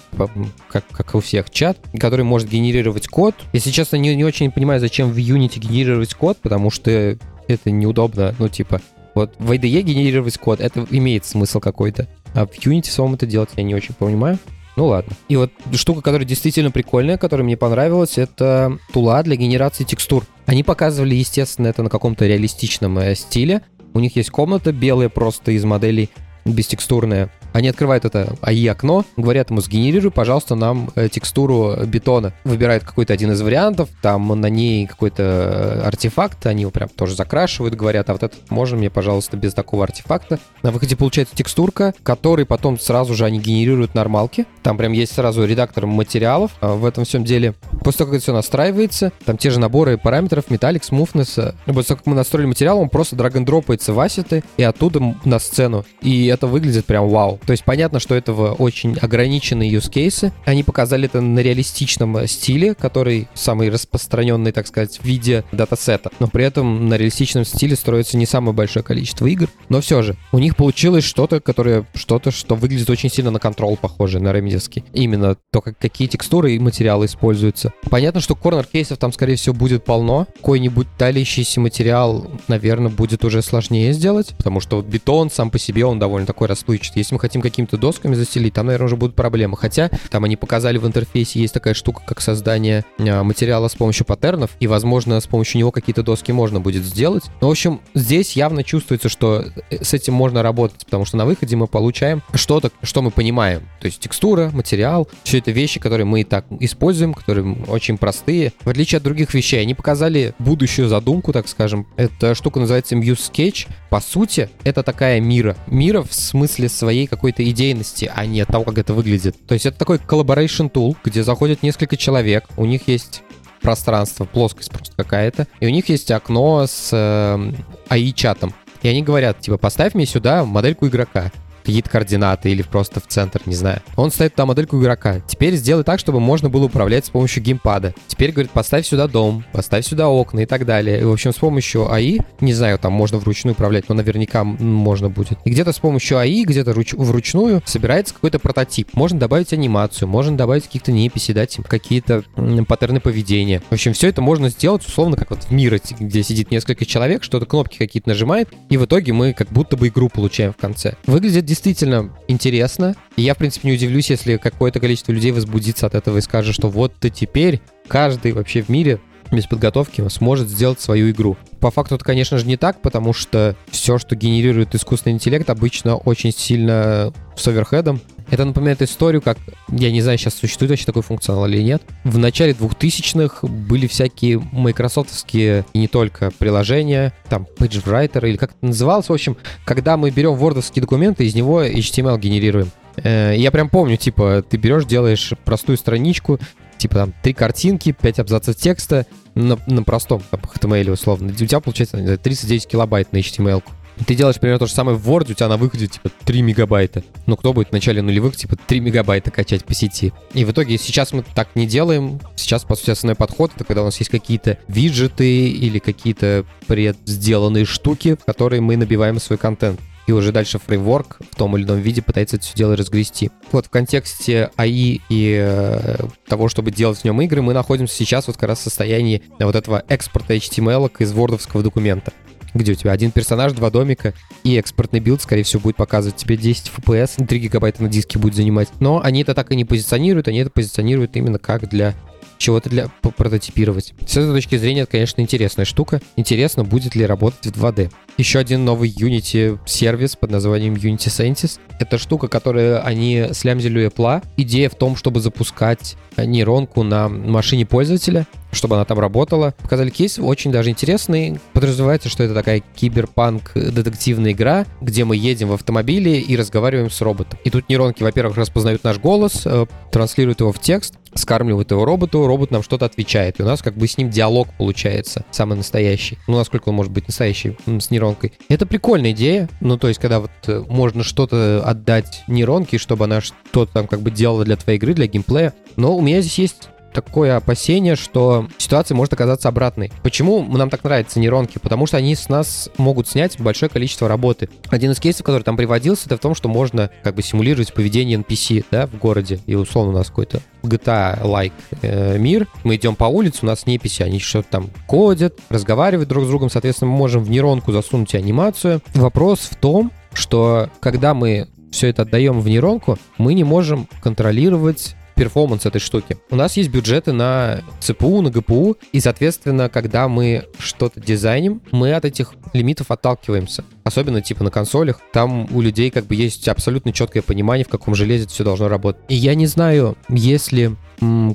как, 0.70 0.88
как 0.88 1.16
у 1.16 1.20
всех, 1.20 1.50
чат, 1.50 1.78
который 2.00 2.26
может 2.26 2.50
генерировать 2.50 3.08
код. 3.08 3.36
Если 3.54 3.72
честно, 3.72 3.98
не, 3.98 4.16
не 4.16 4.26
очень 4.26 4.52
понимаю, 4.52 4.80
зачем 4.80 5.12
в 5.12 5.18
Unity 5.18 5.60
генерировать 5.60 6.14
код, 6.16 6.38
потому 6.42 6.72
что 6.72 7.18
это 7.48 7.72
неудобно, 7.72 8.36
ну, 8.40 8.50
типа, 8.50 8.82
вот 9.14 9.34
в 9.38 9.52
IDE 9.52 9.82
генерировать 9.82 10.38
код, 10.38 10.60
это 10.60 10.86
имеет 10.90 11.26
смысл 11.26 11.60
какой-то. 11.60 12.08
А 12.34 12.46
в 12.46 12.52
Unity 12.52 12.90
самому 12.90 13.16
это 13.16 13.26
делать 13.26 13.50
я 13.56 13.64
не 13.64 13.76
очень 13.76 13.94
понимаю. 13.94 14.40
Ну 14.76 14.88
ладно. 14.88 15.14
И 15.28 15.36
вот 15.36 15.52
штука, 15.74 16.02
которая 16.02 16.28
действительно 16.28 16.70
прикольная, 16.70 17.18
которая 17.18 17.44
мне 17.44 17.58
понравилась, 17.58 18.20
это 18.20 18.78
тула 18.94 19.24
для 19.24 19.36
генерации 19.36 19.86
текстур. 19.86 20.24
Они 20.46 20.64
показывали, 20.64 21.16
естественно, 21.16 21.68
это 21.68 21.82
на 21.82 21.90
каком-то 21.90 22.28
реалистичном 22.28 23.00
э, 23.00 23.16
стиле. 23.16 23.64
У 23.96 24.00
них 24.00 24.16
есть 24.16 24.30
комната 24.30 24.72
белая 24.72 25.10
просто 25.10 25.52
из 25.52 25.64
моделей, 25.64 26.12
бестекстурная. 26.46 27.32
Они 27.54 27.70
открывают 27.70 28.06
это 28.06 28.36
АИ-окно, 28.42 29.06
говорят 29.16 29.50
ему, 29.50 29.62
сгенерируй, 29.62 30.12
пожалуйста, 30.12 30.56
нам 30.56 30.92
э, 30.96 31.10
текстуру 31.10 31.76
бетона. 31.86 32.34
Выбирают 32.44 32.84
какой-то 32.84 33.14
один 33.14 33.32
из 33.32 33.42
вариантов, 33.42 33.90
там 34.02 34.28
на 34.28 34.48
ней 34.48 34.86
какой-то 34.86 35.24
э, 35.24 35.82
артефакт, 35.82 36.46
они 36.46 36.62
его 36.62 36.72
прям 36.72 36.90
тоже 36.90 37.16
закрашивают, 37.16 37.76
говорят, 37.76 38.10
а 38.10 38.14
вот 38.14 38.24
этот 38.24 38.52
можно 38.52 38.78
мне, 38.78 38.90
пожалуйста, 38.90 39.38
без 39.38 39.54
такого 39.54 39.84
артефакта. 39.84 40.40
На 40.64 40.72
выходе 40.72 40.96
получается 40.96 41.36
текстурка, 41.36 41.94
который 42.04 42.46
потом 42.46 42.80
сразу 42.80 43.14
же 43.14 43.26
они 43.26 43.40
генерируют 43.40 43.96
нормалки. 43.96 44.46
Там 44.64 44.78
прям 44.78 44.92
есть 44.92 45.14
сразу 45.14 45.46
редактор 45.46 45.86
материалов 45.86 46.52
а 46.62 46.74
в 46.74 46.86
этом 46.86 47.06
всем 47.06 47.24
деле. 47.24 47.54
После 47.84 48.00
того, 48.00 48.12
как 48.12 48.16
это 48.16 48.24
все 48.24 48.34
настраивается, 48.34 49.12
там 49.26 49.38
те 49.38 49.50
же 49.50 49.60
наборы 49.60 49.98
параметров, 49.98 50.50
металлик, 50.50 50.84
смуфнесса. 50.84 51.56
После 51.66 51.84
того, 51.84 51.98
как 51.98 52.06
мы 52.08 52.16
настроили 52.16 52.48
материал, 52.48 52.80
он 52.80 52.90
просто 52.90 53.16
драг 53.16 53.38
дропается 53.44 53.94
в 53.94 54.00
ассеты 54.00 54.44
и 54.58 54.64
оттуда 54.64 55.16
на 55.26 55.40
сцену. 55.40 55.86
И 56.02 56.28
это 56.28 56.48
выглядит 56.48 56.86
прям 56.86 57.08
вау. 57.10 57.37
То 57.46 57.52
есть 57.52 57.64
понятно, 57.64 58.00
что 58.00 58.16
этого 58.16 58.54
очень 58.54 58.98
ограниченные 58.98 59.72
use 59.72 59.92
cases. 59.92 60.32
Они 60.46 60.64
показали 60.64 61.06
это 61.06 61.22
на 61.22 61.40
реалистичном 61.40 62.28
стиле, 62.28 62.76
который 62.76 63.28
самый 63.34 63.70
распространенный, 63.70 64.52
так 64.52 64.68
сказать, 64.68 65.00
в 65.00 65.06
виде 65.06 65.44
датасета. 65.52 66.12
Но 66.20 66.28
при 66.28 66.46
этом 66.46 66.90
на 66.90 66.96
реалистичном 66.96 67.46
стиле 67.46 67.76
строится 67.76 68.18
не 68.18 68.26
самое 68.26 68.54
большое 68.54 68.84
количество 68.84 69.26
игр. 69.26 69.50
Но 69.70 69.82
все 69.82 70.02
же, 70.02 70.16
у 70.32 70.40
них 70.40 70.56
получилось 70.56 71.04
что-то, 71.04 71.40
которое 71.40 71.86
что-то, 71.94 72.32
что 72.32 72.56
выглядит 72.56 72.90
очень 72.90 73.10
сильно 73.10 73.32
на 73.32 73.40
контрол 73.40 73.78
похоже, 73.78 74.20
на 74.20 74.34
ремедиевский. 74.34 74.84
Именно 74.94 75.38
то, 75.52 75.62
как, 75.62 75.78
какие 75.78 76.08
текстуры 76.08 76.54
и 76.54 76.60
материалы 76.60 77.06
используются. 77.06 77.72
Понятно, 77.90 78.22
что 78.22 78.36
корнер-кейсов 78.36 78.98
там, 78.98 79.14
скорее 79.14 79.36
всего, 79.36 79.56
будет 79.56 79.84
полно. 79.84 80.28
Какой-нибудь 80.38 80.88
талящийся 80.98 81.60
материал, 81.62 82.28
наверное, 82.48 82.92
будет 82.92 83.24
уже 83.24 83.42
сложнее 83.42 83.94
сделать, 83.94 84.34
потому 84.38 84.60
что 84.60 84.78
вот 84.78 84.86
бетон 84.86 85.30
сам 85.30 85.50
по 85.50 85.60
себе, 85.60 85.86
он 85.86 86.00
довольно 86.00 86.28
такой 86.28 86.48
расплывчатый. 86.48 87.02
Если 87.02 87.14
мы 87.14 87.20
хотим 87.28 87.42
какими-то 87.42 87.78
досками 87.78 88.16
застелить, 88.16 88.54
там, 88.54 88.68
наверное, 88.68 88.86
уже 88.86 88.96
будут 88.96 89.16
проблемы. 89.16 89.58
Хотя 89.58 89.90
там 90.10 90.24
они 90.24 90.38
показали 90.38 90.78
в 90.78 90.88
интерфейсе, 90.88 91.40
есть 91.40 91.54
такая 91.54 91.74
штука, 91.74 92.02
как 92.06 92.22
создание 92.22 92.86
а, 93.00 93.24
материала 93.24 93.68
с 93.68 93.76
помощью 93.76 94.06
паттернов, 94.06 94.52
и, 94.60 94.68
возможно, 94.68 95.20
с 95.20 95.28
помощью 95.28 95.60
него 95.60 95.72
какие-то 95.72 96.04
доски 96.04 96.32
можно 96.32 96.60
будет 96.60 96.84
сделать. 96.84 97.24
Но, 97.42 97.50
в 97.50 97.52
общем, 97.52 97.82
здесь 97.94 98.36
явно 98.38 98.64
чувствуется, 98.64 99.10
что 99.10 99.46
э, 99.70 99.84
с 99.84 99.94
этим 99.94 100.14
можно 100.14 100.42
работать, 100.42 100.86
потому 100.86 101.04
что 101.06 101.18
на 101.18 101.26
выходе 101.26 101.56
мы 101.56 101.68
получаем 101.68 102.24
что-то, 102.34 102.72
что 102.82 103.02
мы 103.02 103.12
понимаем. 103.12 103.62
То 103.82 103.88
есть 103.88 104.00
текстура, 104.00 104.50
материал, 104.54 105.08
все 105.24 105.40
это 105.40 105.52
вещи, 105.52 105.80
которые 105.80 106.06
мы 106.06 106.22
и 106.22 106.24
так 106.24 106.46
используем, 106.62 107.14
которые 107.14 107.58
очень 107.68 107.98
простые. 107.98 108.54
В 108.64 108.70
отличие 108.70 108.98
от 108.98 109.04
других 109.04 109.34
вещей, 109.34 109.62
они 109.62 109.74
показали 109.74 110.34
будущую 110.40 110.88
задумку, 110.88 111.34
так 111.34 111.48
скажем. 111.48 111.88
Эта 111.98 112.36
штука 112.36 112.60
называется 112.60 112.96
Muse 112.96 113.32
Sketch. 113.32 113.68
По 113.90 114.00
сути, 114.00 114.50
это 114.64 114.84
такая 114.84 115.20
мира. 115.20 115.58
Мира 115.68 116.04
в 116.04 116.14
смысле 116.14 116.70
своей 116.70 117.08
какой-то 117.18 117.48
идейности, 117.50 118.10
а 118.14 118.26
не 118.26 118.46
того, 118.46 118.64
как 118.64 118.78
это 118.78 118.94
выглядит. 118.94 119.36
То 119.48 119.54
есть 119.54 119.66
это 119.66 119.78
такой 119.78 119.98
collaboration 119.98 120.72
tool, 120.72 120.96
где 121.04 121.24
заходит 121.24 121.64
несколько 121.64 121.98
человек, 121.98 122.46
у 122.56 122.66
них 122.66 122.88
есть 122.88 123.24
пространство, 123.62 124.26
плоскость 124.26 124.72
просто 124.72 124.96
какая-то, 124.96 125.48
и 125.60 125.66
у 125.66 125.70
них 125.70 125.90
есть 125.90 126.10
окно 126.12 126.66
с 126.66 126.90
э, 126.94 127.54
AI-чатом. 127.90 128.54
И 128.82 128.88
они 128.88 129.02
говорят, 129.02 129.42
типа, 129.42 129.58
поставь 129.58 129.96
мне 129.96 130.06
сюда 130.06 130.46
модельку 130.46 130.88
игрока 130.88 131.32
какие-то 131.68 131.90
координаты 131.90 132.50
или 132.50 132.62
просто 132.62 133.00
в 133.00 133.08
центр, 133.08 133.42
не 133.46 133.56
знаю. 133.56 133.82
Он 133.96 134.10
ставит 134.10 134.34
туда 134.34 134.46
модельку 134.46 134.80
игрока. 134.82 135.20
Теперь 135.28 135.56
сделай 135.56 135.84
так, 135.84 136.00
чтобы 136.00 136.20
можно 136.20 136.50
было 136.50 136.66
управлять 136.66 137.06
с 137.06 137.10
помощью 137.10 137.44
геймпада. 137.44 137.94
Теперь, 138.08 138.32
говорит, 138.32 138.52
поставь 138.52 138.88
сюда 138.88 139.08
дом, 139.08 139.44
поставь 139.52 139.86
сюда 139.86 140.08
окна 140.08 140.42
и 140.42 140.46
так 140.46 140.66
далее. 140.66 141.02
И, 141.02 141.04
в 141.04 141.12
общем, 141.12 141.34
с 141.34 141.36
помощью 141.38 141.92
АИ, 141.92 142.20
не 142.40 142.54
знаю, 142.54 142.80
там 142.80 142.94
можно 142.94 143.18
вручную 143.18 143.54
управлять, 143.54 143.90
но 143.90 143.96
наверняка 143.96 144.44
можно 144.44 145.10
будет. 145.10 145.40
И 145.46 145.50
где-то 145.50 145.74
с 145.74 145.80
помощью 145.80 146.18
АИ, 146.18 146.44
где-то 146.46 146.72
руч- 146.72 146.96
вручную 146.96 147.62
собирается 147.66 148.14
какой-то 148.14 148.40
прототип. 148.40 148.90
Можно 148.94 149.20
добавить 149.20 149.54
анимацию, 149.54 150.08
можно 150.08 150.38
добавить 150.38 150.64
каких-то 150.64 150.92
неписи, 150.92 151.34
дать 151.34 151.58
им 151.58 151.64
какие-то 151.64 152.24
м- 152.38 152.66
паттерны 152.66 153.00
поведения. 153.02 153.62
В 153.70 153.74
общем, 153.74 153.94
все 153.94 154.08
это 154.08 154.22
можно 154.22 154.50
сделать 154.50 154.86
условно 154.88 155.18
как 155.18 155.32
вот 155.32 155.44
в 155.44 155.52
мире, 155.52 155.82
где 156.00 156.24
сидит 156.24 156.50
несколько 156.50 156.86
человек, 156.86 157.24
что-то 157.24 157.46
кнопки 157.46 157.78
какие-то 157.78 158.10
нажимает, 158.10 158.50
и 158.70 158.78
в 158.78 158.86
итоге 158.86 159.12
мы 159.14 159.34
как 159.34 159.50
будто 159.50 159.76
бы 159.76 159.90
игру 159.90 160.10
получаем 160.10 160.54
в 160.54 160.58
конце. 160.58 160.96
Выглядит 161.06 161.46
действительно 161.58 162.14
интересно. 162.28 162.96
И 163.16 163.24
я, 163.24 163.34
в 163.34 163.38
принципе, 163.38 163.68
не 163.68 163.76
удивлюсь, 163.76 164.10
если 164.10 164.38
какое-то 164.38 164.80
количество 164.80 165.12
людей 165.12 165.32
возбудится 165.32 165.88
от 165.88 165.96
этого 165.96 166.18
и 166.18 166.22
скажет, 166.22 166.54
что 166.54 166.70
вот 166.70 166.94
ты 167.00 167.10
теперь 167.10 167.62
каждый 167.88 168.34
вообще 168.34 168.62
в 168.62 168.70
мире 168.70 169.00
без 169.32 169.46
подготовки 169.46 170.08
сможет 170.08 170.48
сделать 170.50 170.80
свою 170.80 171.10
игру. 171.10 171.36
По 171.60 171.72
факту 171.72 171.96
это, 171.96 172.06
конечно 172.06 172.38
же, 172.38 172.46
не 172.46 172.58
так, 172.58 172.82
потому 172.82 173.12
что 173.12 173.56
все, 173.70 173.98
что 173.98 174.16
генерирует 174.16 174.74
искусственный 174.76 175.16
интеллект, 175.16 175.50
обычно 175.50 175.98
очень 175.98 176.32
сильно 176.32 177.12
с 177.36 177.48
оверхедом. 177.48 178.00
Это 178.30 178.44
напоминает 178.44 178.82
историю, 178.82 179.22
как, 179.22 179.38
я 179.70 179.92
не 179.92 180.02
знаю, 180.02 180.18
сейчас 180.18 180.34
существует 180.36 180.72
вообще 180.72 180.86
такой 180.86 181.02
функционал 181.02 181.48
или 181.48 181.62
нет. 181.62 181.82
В 182.04 182.18
начале 182.18 182.52
2000-х 182.54 183.48
были 183.48 183.88
всякие 183.88 184.40
майкрософтовские 184.52 185.66
не 185.74 185.88
только 185.88 186.32
приложения, 186.38 187.14
там, 187.30 187.48
PageWriter 187.58 188.28
или 188.28 188.38
как 188.38 188.52
это 188.52 188.66
называлось. 188.66 189.10
В 189.10 189.14
общем, 189.14 189.38
когда 189.66 189.98
мы 189.98 190.10
берем 190.10 190.36
вордовские 190.36 190.82
документы, 190.82 191.26
из 191.26 191.36
него 191.36 191.64
HTML 191.64 192.20
генерируем. 192.20 192.72
Э, 192.98 193.34
Я 193.38 193.52
прям 193.52 193.70
помню, 193.70 193.98
типа, 193.98 194.44
ты 194.48 194.58
берешь, 194.58 194.86
делаешь 194.86 195.34
простую 195.46 195.78
страничку, 195.78 196.40
типа 196.78 196.96
там 196.96 197.14
три 197.24 197.34
картинки, 197.34 197.92
5 197.92 198.20
абзацев 198.20 198.56
текста 198.56 199.06
на, 199.36 199.58
на 199.68 199.84
простом 199.84 200.22
там, 200.30 200.40
HTML 200.42 200.92
условно. 200.92 201.30
У 201.30 201.46
тебя 201.46 201.60
получается 201.60 201.98
не 201.98 202.04
знаю, 202.04 202.20
39 202.20 202.68
килобайт 202.68 203.14
на 203.14 203.18
HTML. 203.18 203.62
-ку. 203.62 203.72
Ты 204.06 204.16
делаешь 204.16 204.40
примерно 204.40 204.60
то 204.60 204.68
же 204.68 204.74
самое 204.74 204.98
в 204.98 205.10
Word, 205.10 205.32
у 205.32 205.34
тебя 205.34 205.48
на 205.48 205.58
выходе 205.58 205.88
типа 205.88 206.10
3 206.26 206.42
мегабайта. 206.42 207.04
Ну 207.26 207.36
кто 207.36 207.54
будет 207.54 207.70
в 207.70 207.72
начале 207.72 208.02
нулевых 208.02 208.36
типа 208.36 208.56
3 208.56 208.80
мегабайта 208.80 209.32
качать 209.32 209.66
по 209.66 209.74
сети? 209.74 210.14
И 210.34 210.46
в 210.46 210.52
итоге 210.52 210.78
сейчас 210.78 211.14
мы 211.14 211.24
так 211.36 211.56
не 211.56 211.66
делаем. 211.66 212.20
Сейчас, 212.36 212.64
по 212.64 212.76
сути, 212.76 212.92
основной 212.92 213.16
подход 213.16 213.52
это 213.56 213.64
когда 213.64 213.82
у 213.82 213.86
нас 213.86 213.98
есть 213.98 214.12
какие-то 214.12 214.58
виджеты 214.68 215.50
или 215.50 215.80
какие-то 215.80 216.46
предсделанные 216.68 217.66
штуки, 217.66 218.18
в 218.22 218.26
которые 218.26 218.62
мы 218.62 218.78
набиваем 218.78 219.20
свой 219.20 219.38
контент 219.38 219.80
и 220.08 220.14
уже 220.14 220.32
дальше 220.32 220.58
фреймворк 220.58 221.20
в 221.32 221.36
том 221.36 221.56
или 221.58 221.66
ином 221.66 221.80
виде 221.80 222.02
пытается 222.02 222.38
это 222.38 222.46
все 222.46 222.56
дело 222.56 222.76
разгрести. 222.76 223.30
Вот 223.52 223.68
в 223.68 223.70
контексте 223.70 224.50
AI 224.58 225.02
и 225.10 225.38
э, 225.40 225.98
того, 226.28 226.48
чтобы 226.48 226.72
делать 226.72 227.00
в 227.00 227.04
нем 227.04 227.22
игры, 227.22 227.42
мы 227.42 227.54
находимся 227.54 227.96
сейчас 227.96 228.28
вот 228.28 228.38
как 228.38 228.50
раз 228.50 228.60
в 228.60 228.64
состоянии 228.64 229.22
вот 229.40 229.56
этого 229.56 229.84
экспорта 229.90 230.36
HTML 230.36 230.90
из 231.00 231.12
вордовского 231.12 231.62
документа 231.62 232.14
где 232.54 232.72
у 232.72 232.76
тебя 232.76 232.92
один 232.92 233.12
персонаж, 233.12 233.54
два 233.54 233.70
домика, 233.70 234.14
и 234.44 234.56
экспортный 234.56 235.00
билд, 235.00 235.22
скорее 235.22 235.44
всего, 235.44 235.62
будет 235.62 235.76
показывать 235.76 236.18
тебе 236.18 236.38
10 236.38 236.72
FPS, 236.76 237.26
3 237.26 237.40
гигабайта 237.40 237.84
на 237.84 237.90
диске 237.90 238.20
будет 238.20 238.36
занимать. 238.36 238.70
Но 238.80 239.02
они 239.04 239.22
это 239.22 239.34
так 239.34 239.52
и 239.52 239.56
не 239.56 239.66
позиционируют, 239.66 240.28
они 240.28 240.40
это 240.40 240.50
позиционируют 240.50 241.16
именно 241.16 241.40
как 241.40 241.70
для 241.70 241.94
чего-то 242.38 242.70
для 242.70 242.88
прототипировать. 242.88 243.94
С 244.06 244.18
этой 244.18 244.34
точки 244.34 244.58
зрения, 244.58 244.82
это, 244.82 244.92
конечно, 244.92 245.22
интересная 245.22 245.66
штука. 245.66 246.02
Интересно, 246.16 246.64
будет 246.64 246.96
ли 246.96 247.06
работать 247.06 247.46
в 247.46 247.64
2D. 247.64 247.92
Еще 248.18 248.40
один 248.40 248.66
новый 248.66 248.90
Unity 248.90 249.60
сервис 249.66 250.16
под 250.16 250.32
названием 250.32 250.74
Unity 250.74 251.08
Sentis. 251.08 251.60
Это 251.80 251.98
штука, 251.98 252.28
которую 252.28 252.86
они 252.86 253.28
слямзили 253.34 253.86
у 253.86 253.90
Apple. 253.90 254.24
Идея 254.38 254.70
в 254.70 254.76
том, 254.76 254.96
чтобы 254.96 255.20
запускать 255.20 255.96
нейронку 256.18 256.84
на 256.84 257.10
машине 257.10 257.66
пользователя, 257.66 258.26
чтобы 258.52 258.76
она 258.76 258.86
там 258.86 259.00
работала. 259.00 259.54
Показали 259.62 259.90
кейс, 259.90 260.18
очень 260.20 260.52
даже 260.52 260.70
интересный. 260.70 261.40
Подразумевается, 261.54 262.10
что 262.10 262.24
это 262.24 262.34
такая 262.34 262.64
киберпанк 262.76 263.52
детективная 263.54 264.32
игра, 264.32 264.66
где 264.82 265.06
мы 265.06 265.16
едем 265.16 265.50
в 265.50 265.54
автомобиле 265.54 266.20
и 266.20 266.36
разговариваем 266.36 266.90
с 266.90 267.00
роботом. 267.02 267.38
И 267.44 267.50
тут 267.50 267.70
нейронки, 267.70 268.04
во-первых, 268.04 268.38
распознают 268.38 268.84
наш 268.84 268.98
голос, 268.98 269.44
э, 269.46 269.66
транслируют 269.92 270.40
его 270.40 270.52
в 270.52 270.60
текст, 270.60 270.96
скармливают 271.18 271.72
его 271.72 271.86
роботу, 271.86 272.26
робот 272.26 272.52
нам 272.52 272.64
что-то 272.64 272.86
отвечает. 272.86 273.40
И 273.40 273.44
у 273.44 273.46
нас 273.46 273.62
как 273.62 273.76
бы 273.76 273.88
с 273.88 273.98
ним 273.98 274.10
диалог 274.10 274.48
получается, 274.58 275.26
самый 275.32 275.58
настоящий. 275.58 276.18
Ну, 276.28 276.38
насколько 276.38 276.70
он 276.70 276.76
может 276.76 276.92
быть 276.92 277.08
настоящий 277.08 277.58
с 277.66 277.92
нейронкой. 277.92 278.34
Это 278.50 278.66
прикольная 278.66 279.12
идея. 279.12 279.50
Ну, 279.62 279.78
то 279.78 279.88
есть, 279.88 280.00
когда 280.00 280.20
вот 280.20 280.32
э, 280.48 280.64
можно 280.70 281.04
что-то 281.04 281.64
отдать 281.66 282.24
нейронке, 282.28 282.78
чтобы 282.78 283.06
она 283.06 283.22
что-то 283.22 283.72
там 283.74 283.88
как 283.88 284.02
бы 284.02 284.12
делала 284.12 284.44
для 284.46 284.56
твоей 284.56 284.78
игры, 284.78 284.94
для 284.94 285.08
геймплея. 285.08 285.54
Но 285.76 285.96
у 285.96 286.02
меня 286.02 286.22
здесь 286.22 286.40
есть 286.40 286.70
такое 286.94 287.36
опасение, 287.36 287.96
что 287.96 288.48
ситуация 288.58 288.96
может 288.96 289.14
оказаться 289.14 289.48
обратной. 289.50 289.92
Почему 290.04 290.44
нам 290.44 290.70
так 290.70 290.84
нравятся 290.84 291.20
нейронки? 291.20 291.60
Потому 291.60 291.86
что 291.86 291.98
они 291.98 292.16
с 292.16 292.30
нас 292.30 292.70
могут 292.78 293.08
снять 293.08 293.40
большое 293.40 293.70
количество 293.70 294.08
работы. 294.08 294.50
Один 294.70 294.92
из 294.92 295.00
кейсов, 295.00 295.24
который 295.24 295.44
там 295.44 295.58
приводился, 295.58 296.06
это 296.06 296.18
в 296.18 296.20
том, 296.20 296.36
что 296.36 296.50
можно 296.50 296.90
как 297.04 297.16
бы 297.16 297.22
симулировать 297.22 297.74
поведение 297.74 298.20
NPC, 298.20 298.66
да, 298.72 298.88
в 298.88 298.98
городе. 298.98 299.40
И 299.46 299.56
условно 299.56 299.92
у 299.94 299.96
нас 299.96 300.08
какой-то 300.08 300.42
GTA-like 300.64 301.54
э, 301.82 302.18
мир. 302.18 302.48
Мы 302.64 302.76
идем 302.76 302.96
по 302.96 303.06
улице, 303.06 303.40
у 303.44 303.46
нас 303.46 303.66
неписи, 303.66 304.04
они 304.04 304.20
что-то 304.20 304.50
там 304.50 304.70
кодят, 304.86 305.40
разговаривают 305.50 306.10
друг 306.10 306.26
с 306.26 306.28
другом. 306.28 306.50
Соответственно, 306.50 306.92
мы 306.92 306.98
можем 306.98 307.24
в 307.24 307.30
нейронку 307.30 307.72
засунуть 307.72 308.16
анимацию. 308.16 308.82
Вопрос 308.94 309.40
в 309.40 309.56
том, 309.56 309.92
что 310.14 310.70
когда 310.80 311.14
мы 311.14 311.48
все 311.72 311.88
это 311.88 312.04
отдаем 312.04 312.40
в 312.40 312.48
нейронку, 312.48 312.98
мы 313.18 313.34
не 313.34 313.44
можем 313.44 313.88
контролировать 314.02 314.96
перформанс 315.18 315.66
этой 315.66 315.80
штуки. 315.80 316.18
У 316.30 316.36
нас 316.36 316.56
есть 316.56 316.70
бюджеты 316.70 317.12
на 317.12 317.62
ЦПУ, 317.80 318.22
на 318.22 318.30
ГПУ, 318.30 318.78
и, 318.92 319.00
соответственно, 319.00 319.68
когда 319.68 320.08
мы 320.08 320.46
что-то 320.60 321.02
дизайним, 321.02 321.62
мы 321.72 321.94
от 321.94 322.06
этих 322.06 322.34
лимитов 322.54 322.92
отталкиваемся. 322.92 323.66
Особенно 323.84 324.22
типа 324.22 324.44
на 324.44 324.52
консолях. 324.52 325.02
Там 325.12 325.48
у 325.54 325.62
людей 325.62 325.90
как 325.90 326.06
бы 326.06 326.16
есть 326.16 326.48
абсолютно 326.48 326.94
четкое 326.94 327.24
понимание, 327.24 327.66
в 327.66 327.70
каком 327.70 327.96
железе 327.96 328.28
все 328.28 328.44
должно 328.44 328.68
работать. 328.68 329.02
И 329.10 329.16
я 329.16 329.36
не 329.36 329.48
знаю, 329.48 329.98
если 330.10 330.76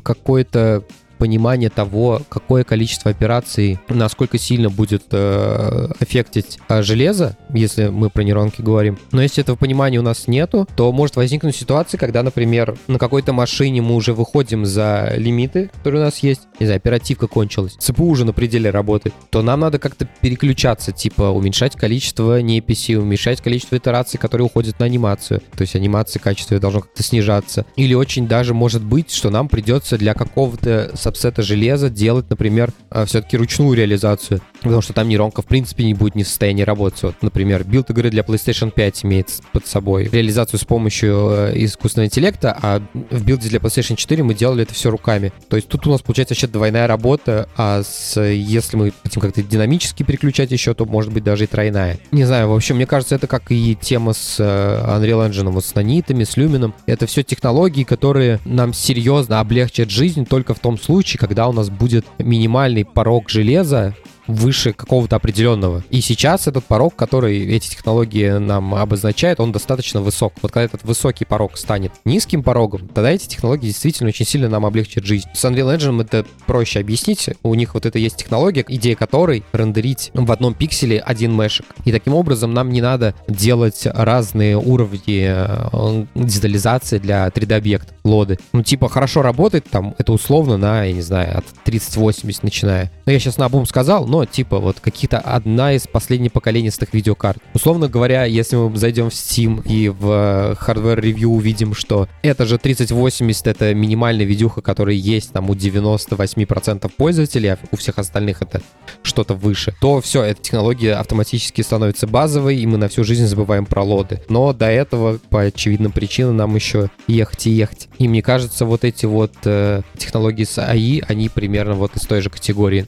какой-то 0.03 0.85
понимание 1.23 1.71
того, 1.71 2.21
какое 2.29 2.65
количество 2.65 3.13
операций, 3.13 3.79
насколько 3.89 4.39
сильно 4.39 4.71
будет 4.71 5.05
э, 5.13 5.93
э, 6.01 6.83
железо, 6.83 7.37
если 7.55 7.91
мы 7.91 8.11
про 8.11 8.25
нейронки 8.25 8.61
говорим. 8.61 8.99
Но 9.13 9.23
если 9.23 9.45
этого 9.45 9.55
понимания 9.55 10.01
у 10.01 10.03
нас 10.03 10.27
нету, 10.27 10.67
то 10.75 10.91
может 10.91 11.15
возникнуть 11.15 11.55
ситуация, 11.55 11.97
когда, 11.97 12.25
например, 12.25 12.77
на 12.89 12.99
какой-то 12.99 13.33
машине 13.33 13.83
мы 13.83 13.95
уже 13.95 14.15
выходим 14.15 14.67
за 14.67 15.13
лимиты, 15.17 15.71
которые 15.73 16.01
у 16.01 16.05
нас 16.07 16.19
есть, 16.25 16.41
не 16.59 16.67
знаю, 16.67 16.79
оперативка 16.79 17.29
кончилась, 17.29 17.77
ЦПУ 17.79 18.07
уже 18.07 18.25
на 18.25 18.33
пределе 18.33 18.71
работает, 18.71 19.15
то 19.31 19.43
нам 19.43 19.61
надо 19.61 19.79
как-то 19.79 20.09
переключаться, 20.23 20.91
типа 20.91 21.31
уменьшать 21.31 21.77
количество 21.77 22.43
неписи, 22.43 22.97
уменьшать 22.97 23.41
количество 23.41 23.77
итераций, 23.77 24.19
которые 24.19 24.47
уходят 24.47 24.81
на 24.81 24.87
анимацию. 24.87 25.41
То 25.55 25.63
есть 25.63 25.77
анимация 25.77 26.19
качества 26.19 26.59
должно 26.59 26.81
как-то 26.81 27.05
снижаться. 27.05 27.65
Или 27.77 27.95
очень 27.95 28.27
даже 28.27 28.55
может 28.55 28.83
быть, 28.83 29.13
что 29.13 29.31
нам 29.31 29.49
придется 29.49 29.97
для 29.97 30.15
какого-то 30.15 30.91
сабсета 31.17 31.43
железа 31.43 31.91
делать, 31.91 32.29
например, 32.31 32.73
а, 32.91 33.05
все-таки 33.05 33.37
ручную 33.37 33.77
реализацию, 33.77 34.41
потому 34.63 34.81
что 34.81 34.93
там 34.93 35.09
нейронка 35.09 35.43
в 35.43 35.47
принципе 35.47 35.85
не 35.85 35.95
будет 35.95 36.15
не 36.15 36.25
в 36.25 36.29
состоянии 36.29 36.63
работать. 36.63 37.03
Вот, 37.03 37.17
например, 37.23 37.65
билд 37.65 37.91
игры 37.91 38.11
для 38.11 38.23
PlayStation 38.23 38.71
5 38.71 39.05
имеет 39.05 39.29
под 39.53 39.67
собой 39.67 40.09
реализацию 40.11 40.59
с 40.59 40.65
помощью 40.65 41.29
э, 41.31 41.53
искусственного 41.57 42.07
интеллекта, 42.07 42.57
а 42.61 42.83
в 43.11 43.25
билде 43.25 43.49
для 43.49 43.59
PlayStation 43.59 43.97
4 43.97 44.23
мы 44.23 44.35
делали 44.35 44.63
это 44.63 44.75
все 44.75 44.91
руками. 44.91 45.33
То 45.49 45.57
есть 45.57 45.69
тут 45.69 45.87
у 45.87 45.91
нас 45.91 46.01
получается 46.01 46.35
вообще 46.35 46.47
двойная 46.47 46.87
работа, 46.87 47.49
а 47.57 47.83
с, 47.83 48.21
если 48.21 48.77
мы 48.77 48.93
хотим 49.03 49.21
как-то 49.21 49.43
динамически 49.43 50.03
переключать 50.03 50.51
еще, 50.51 50.75
то 50.75 50.87
может 50.87 51.13
быть 51.13 51.25
даже 51.25 51.45
и 51.45 51.47
тройная. 51.47 51.99
Не 52.11 52.25
знаю, 52.25 52.49
в 52.49 52.55
общем, 52.55 52.77
мне 52.77 52.87
кажется, 52.87 53.15
это 53.15 53.27
как 53.27 53.51
и 53.51 53.77
тема 53.81 54.15
с 54.15 54.37
э, 54.39 54.43
Unreal 54.43 55.29
Engine, 55.29 55.51
вот 55.51 55.65
с 55.65 55.75
нанитами, 55.75 56.25
с 56.25 56.37
Lumen. 56.37 56.73
Это 56.87 57.07
все 57.07 57.23
технологии, 57.23 57.85
которые 57.85 58.41
нам 58.45 58.73
серьезно 58.73 59.41
облегчат 59.41 59.91
жизнь 59.91 60.25
только 60.27 60.55
в 60.55 60.59
том 60.59 60.79
случае, 60.79 61.02
когда 61.19 61.49
у 61.49 61.53
нас 61.53 61.71
будет 61.71 62.05
минимальный 62.19 62.85
порог 62.85 63.29
железа, 63.29 63.95
выше 64.27 64.73
какого-то 64.73 65.17
определенного. 65.17 65.83
И 65.91 66.01
сейчас 66.01 66.47
этот 66.47 66.65
порог, 66.65 66.97
который 66.97 67.47
эти 67.47 67.71
технологии 67.71 68.39
нам 68.39 68.75
обозначают, 68.75 69.41
он 69.41 69.53
достаточно 69.53 70.01
высок. 70.01 70.35
Вот 70.43 70.53
когда 70.53 70.65
этот 70.65 70.85
высокий 70.85 71.25
порог 71.25 71.57
станет 71.57 71.93
низким 72.05 72.43
порогом, 72.43 72.89
тогда 72.89 73.11
эти 73.11 73.27
технологии 73.27 73.67
действительно 73.67 74.09
очень 74.09 74.27
сильно 74.27 74.49
нам 74.49 74.67
облегчат 74.67 75.05
жизнь. 75.05 75.29
С 75.35 75.45
Unreal 75.45 75.77
Engine 75.77 76.03
это 76.03 76.27
проще 76.47 76.81
объяснить. 76.81 77.31
У 77.43 77.55
них 77.55 77.75
вот 77.75 77.87
это 77.87 77.99
есть 77.99 78.17
технология, 78.17 78.65
идея 78.67 78.97
которой 78.97 79.45
рендерить 79.53 80.11
в 80.15 80.31
одном 80.31 80.55
пикселе 80.55 80.99
один 80.99 81.37
мешек. 81.37 81.67
И 81.85 81.93
таким 81.93 82.15
образом 82.15 82.55
нам 82.55 82.71
не 82.71 82.81
надо 82.81 83.15
делать 83.29 83.87
разные 83.87 84.57
уровни 84.57 85.27
э, 85.29 86.07
детализации 86.15 86.99
для 86.99 87.27
3D-объекта, 87.29 87.95
лоды. 88.05 88.39
Ну, 88.53 88.63
типа, 88.63 88.89
хорошо 88.89 89.23
работает 89.23 89.69
там, 89.71 89.95
это 89.99 90.13
условно 90.13 90.57
на, 90.57 90.85
я 90.85 90.93
не 90.93 91.03
знаю, 91.03 91.39
от 91.39 91.45
3080 91.65 92.43
начиная. 92.43 92.91
Но 93.07 93.13
я 93.13 93.19
сейчас 93.19 93.39
на 93.39 93.47
обум 93.47 93.67
сказал, 93.67 94.07
но 94.07 94.25
типа 94.25 94.59
вот 94.59 94.81
какие-то 94.81 95.19
одна 95.19 95.73
из 95.73 95.87
последних 95.87 96.33
поколенистых 96.33 96.95
видеокарт. 96.95 97.39
Условно 97.55 97.89
говоря, 97.89 98.25
если 98.25 98.57
мы 98.57 98.77
зайдем 98.77 99.11
в 99.11 99.13
Steam 99.13 99.63
и 99.65 99.89
в 99.89 100.57
Hardware 100.61 101.01
Review 101.01 101.27
увидим, 101.27 101.75
что 101.75 102.09
это 102.23 102.47
же 102.47 102.59
3080, 102.59 103.47
это 103.47 103.75
минимальная 103.75 104.25
видюха, 104.25 104.61
которая 104.61 104.95
есть 104.95 105.33
там 105.33 105.51
у 105.51 105.55
98% 105.55 106.91
пользователей, 106.97 107.53
а 107.53 107.59
у 107.71 107.77
всех 107.77 107.99
остальных 107.99 108.43
это 108.43 108.63
что-то 109.03 109.35
выше, 109.35 109.75
то 109.81 110.01
все, 110.01 110.23
эта 110.23 110.41
технология 110.41 110.95
автоматически 110.95 111.63
становится 111.63 112.07
базовой, 112.07 112.57
и 112.57 112.67
мы 112.67 112.79
на 112.79 112.89
всю 112.89 113.05
жизнь 113.05 113.27
забываем 113.27 113.67
про 113.67 113.83
лоды. 113.83 114.23
Но 114.29 114.53
до 114.53 114.67
этого, 114.67 115.19
по 115.31 115.43
очевидным 115.43 115.93
причинам, 115.93 116.37
нам 116.37 116.55
еще 116.55 116.91
ехать 117.09 117.47
и 117.47 117.51
ехать. 117.51 117.89
И 117.99 118.07
мне 118.07 118.23
кажется, 118.23 118.65
вот 118.65 118.85
эти 118.85 119.07
вот 119.07 119.33
э, 119.45 119.83
технологии 119.97 120.45
с 120.45 120.59
AI, 120.59 121.05
они 121.09 121.29
примерно 121.29 121.75
вот 121.75 121.97
из 121.97 122.03
той 122.03 122.21
же 122.21 122.31
категории. 122.31 122.87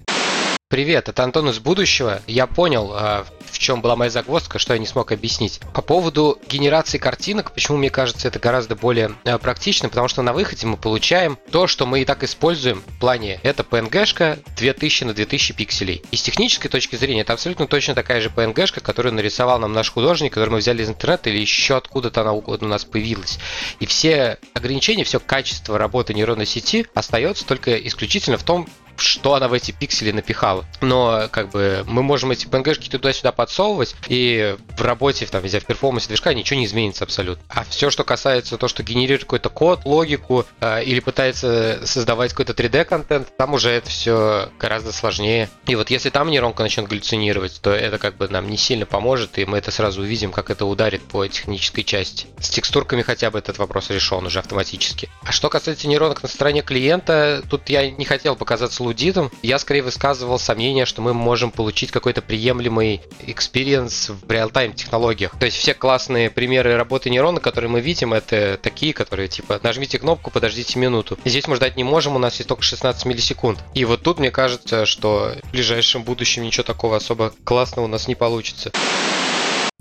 Привет, 0.74 1.08
это 1.08 1.22
Антон 1.22 1.50
из 1.50 1.60
будущего. 1.60 2.20
Я 2.26 2.48
понял, 2.48 2.90
а, 2.94 3.26
в 3.48 3.58
чем 3.60 3.80
была 3.80 3.94
моя 3.94 4.10
загвоздка, 4.10 4.58
что 4.58 4.72
я 4.72 4.80
не 4.80 4.86
смог 4.86 5.12
объяснить. 5.12 5.60
По 5.72 5.82
поводу 5.82 6.36
генерации 6.48 6.98
картинок, 6.98 7.52
почему 7.52 7.76
мне 7.76 7.90
кажется 7.90 8.26
это 8.26 8.40
гораздо 8.40 8.74
более 8.74 9.12
а, 9.24 9.38
практично, 9.38 9.88
потому 9.88 10.08
что 10.08 10.22
на 10.22 10.32
выходе 10.32 10.66
мы 10.66 10.76
получаем 10.76 11.38
то, 11.52 11.68
что 11.68 11.86
мы 11.86 12.00
и 12.00 12.04
так 12.04 12.24
используем 12.24 12.82
в 12.84 12.98
плане. 12.98 13.38
Это 13.44 13.62
PNG-шка 13.62 14.40
2000 14.56 15.04
на 15.04 15.14
2000 15.14 15.54
пикселей. 15.54 16.02
И 16.10 16.16
с 16.16 16.22
технической 16.22 16.68
точки 16.68 16.96
зрения 16.96 17.20
это 17.20 17.34
абсолютно 17.34 17.68
точно 17.68 17.94
такая 17.94 18.20
же 18.20 18.30
PNG-шка, 18.30 18.80
которую 18.80 19.12
нарисовал 19.12 19.60
нам 19.60 19.74
наш 19.74 19.92
художник, 19.92 20.32
который 20.32 20.50
мы 20.50 20.58
взяли 20.58 20.82
из 20.82 20.88
интернета 20.88 21.30
или 21.30 21.38
еще 21.38 21.76
откуда-то 21.76 22.22
она 22.22 22.32
у 22.32 22.64
нас 22.64 22.84
появилась. 22.84 23.38
И 23.78 23.86
все 23.86 24.38
ограничения, 24.54 25.04
все 25.04 25.20
качество 25.20 25.78
работы 25.78 26.14
нейронной 26.14 26.46
сети 26.46 26.86
остается 26.94 27.46
только 27.46 27.76
исключительно 27.76 28.38
в 28.38 28.42
том, 28.42 28.66
что 28.96 29.34
она 29.34 29.48
в 29.48 29.52
эти 29.52 29.72
пиксели 29.72 30.10
напихала. 30.10 30.64
Но 30.80 31.28
как 31.30 31.50
бы 31.50 31.84
мы 31.86 32.02
можем 32.02 32.30
эти 32.30 32.46
PNG-шки 32.46 32.90
туда-сюда 32.90 33.32
подсовывать, 33.32 33.94
и 34.08 34.56
в 34.76 34.82
работе, 34.82 35.26
там, 35.26 35.42
везде 35.42 35.60
в 35.60 35.66
перформансе 35.66 36.08
движка 36.08 36.34
ничего 36.34 36.58
не 36.58 36.66
изменится 36.66 37.04
абсолютно. 37.04 37.44
А 37.48 37.64
все, 37.64 37.90
что 37.90 38.04
касается 38.04 38.56
того, 38.56 38.68
что 38.68 38.82
генерирует 38.82 39.22
какой-то 39.22 39.48
код, 39.48 39.80
логику, 39.84 40.46
э, 40.60 40.84
или 40.84 41.00
пытается 41.00 41.80
создавать 41.84 42.32
какой-то 42.32 42.52
3D-контент, 42.52 43.36
там 43.36 43.54
уже 43.54 43.70
это 43.70 43.90
все 43.90 44.50
гораздо 44.58 44.92
сложнее. 44.92 45.48
И 45.66 45.74
вот 45.74 45.90
если 45.90 46.10
там 46.10 46.30
нейронка 46.30 46.62
начнет 46.62 46.88
галлюцинировать, 46.88 47.60
то 47.60 47.70
это 47.70 47.98
как 47.98 48.16
бы 48.16 48.28
нам 48.28 48.48
не 48.48 48.56
сильно 48.56 48.86
поможет, 48.86 49.38
и 49.38 49.44
мы 49.44 49.58
это 49.58 49.70
сразу 49.70 50.02
увидим, 50.02 50.32
как 50.32 50.50
это 50.50 50.66
ударит 50.66 51.02
по 51.02 51.26
технической 51.26 51.84
части. 51.84 52.26
С 52.38 52.48
текстурками 52.50 53.02
хотя 53.02 53.30
бы 53.30 53.38
этот 53.38 53.58
вопрос 53.58 53.90
решен 53.90 54.24
уже 54.26 54.38
автоматически. 54.38 55.08
А 55.22 55.32
что 55.32 55.48
касается 55.48 55.88
нейронок 55.88 56.22
на 56.22 56.28
стороне 56.28 56.62
клиента, 56.62 57.42
тут 57.48 57.68
я 57.68 57.90
не 57.90 58.04
хотел 58.04 58.36
показаться 58.36 58.82
лудитом, 58.84 59.30
я 59.42 59.58
скорее 59.58 59.82
высказывал 59.82 60.38
сомнение, 60.38 60.84
что 60.84 61.02
мы 61.02 61.14
можем 61.14 61.50
получить 61.50 61.90
какой-то 61.90 62.22
приемлемый 62.22 63.02
experience 63.26 64.10
в 64.10 64.30
real-time 64.30 64.72
технологиях. 64.74 65.36
То 65.38 65.46
есть 65.46 65.58
все 65.58 65.74
классные 65.74 66.30
примеры 66.30 66.76
работы 66.76 67.10
нейронок, 67.10 67.40
которые 67.40 67.70
мы 67.70 67.80
видим, 67.80 68.14
это 68.14 68.58
такие, 68.62 68.92
которые 68.92 69.28
типа 69.28 69.60
нажмите 69.62 69.98
кнопку, 69.98 70.30
подождите 70.30 70.78
минуту. 70.78 71.18
Здесь 71.24 71.48
мы 71.48 71.56
ждать 71.56 71.76
не 71.76 71.84
можем, 71.84 72.16
у 72.16 72.18
нас 72.18 72.36
есть 72.36 72.48
только 72.48 72.62
16 72.62 73.04
миллисекунд. 73.06 73.58
И 73.74 73.84
вот 73.84 74.02
тут 74.02 74.18
мне 74.18 74.30
кажется, 74.30 74.86
что 74.86 75.34
в 75.42 75.52
ближайшем 75.52 76.02
будущем 76.02 76.42
ничего 76.42 76.64
такого 76.64 76.96
особо 76.96 77.32
классного 77.44 77.86
у 77.86 77.88
нас 77.88 78.08
не 78.08 78.14
получится. 78.14 78.70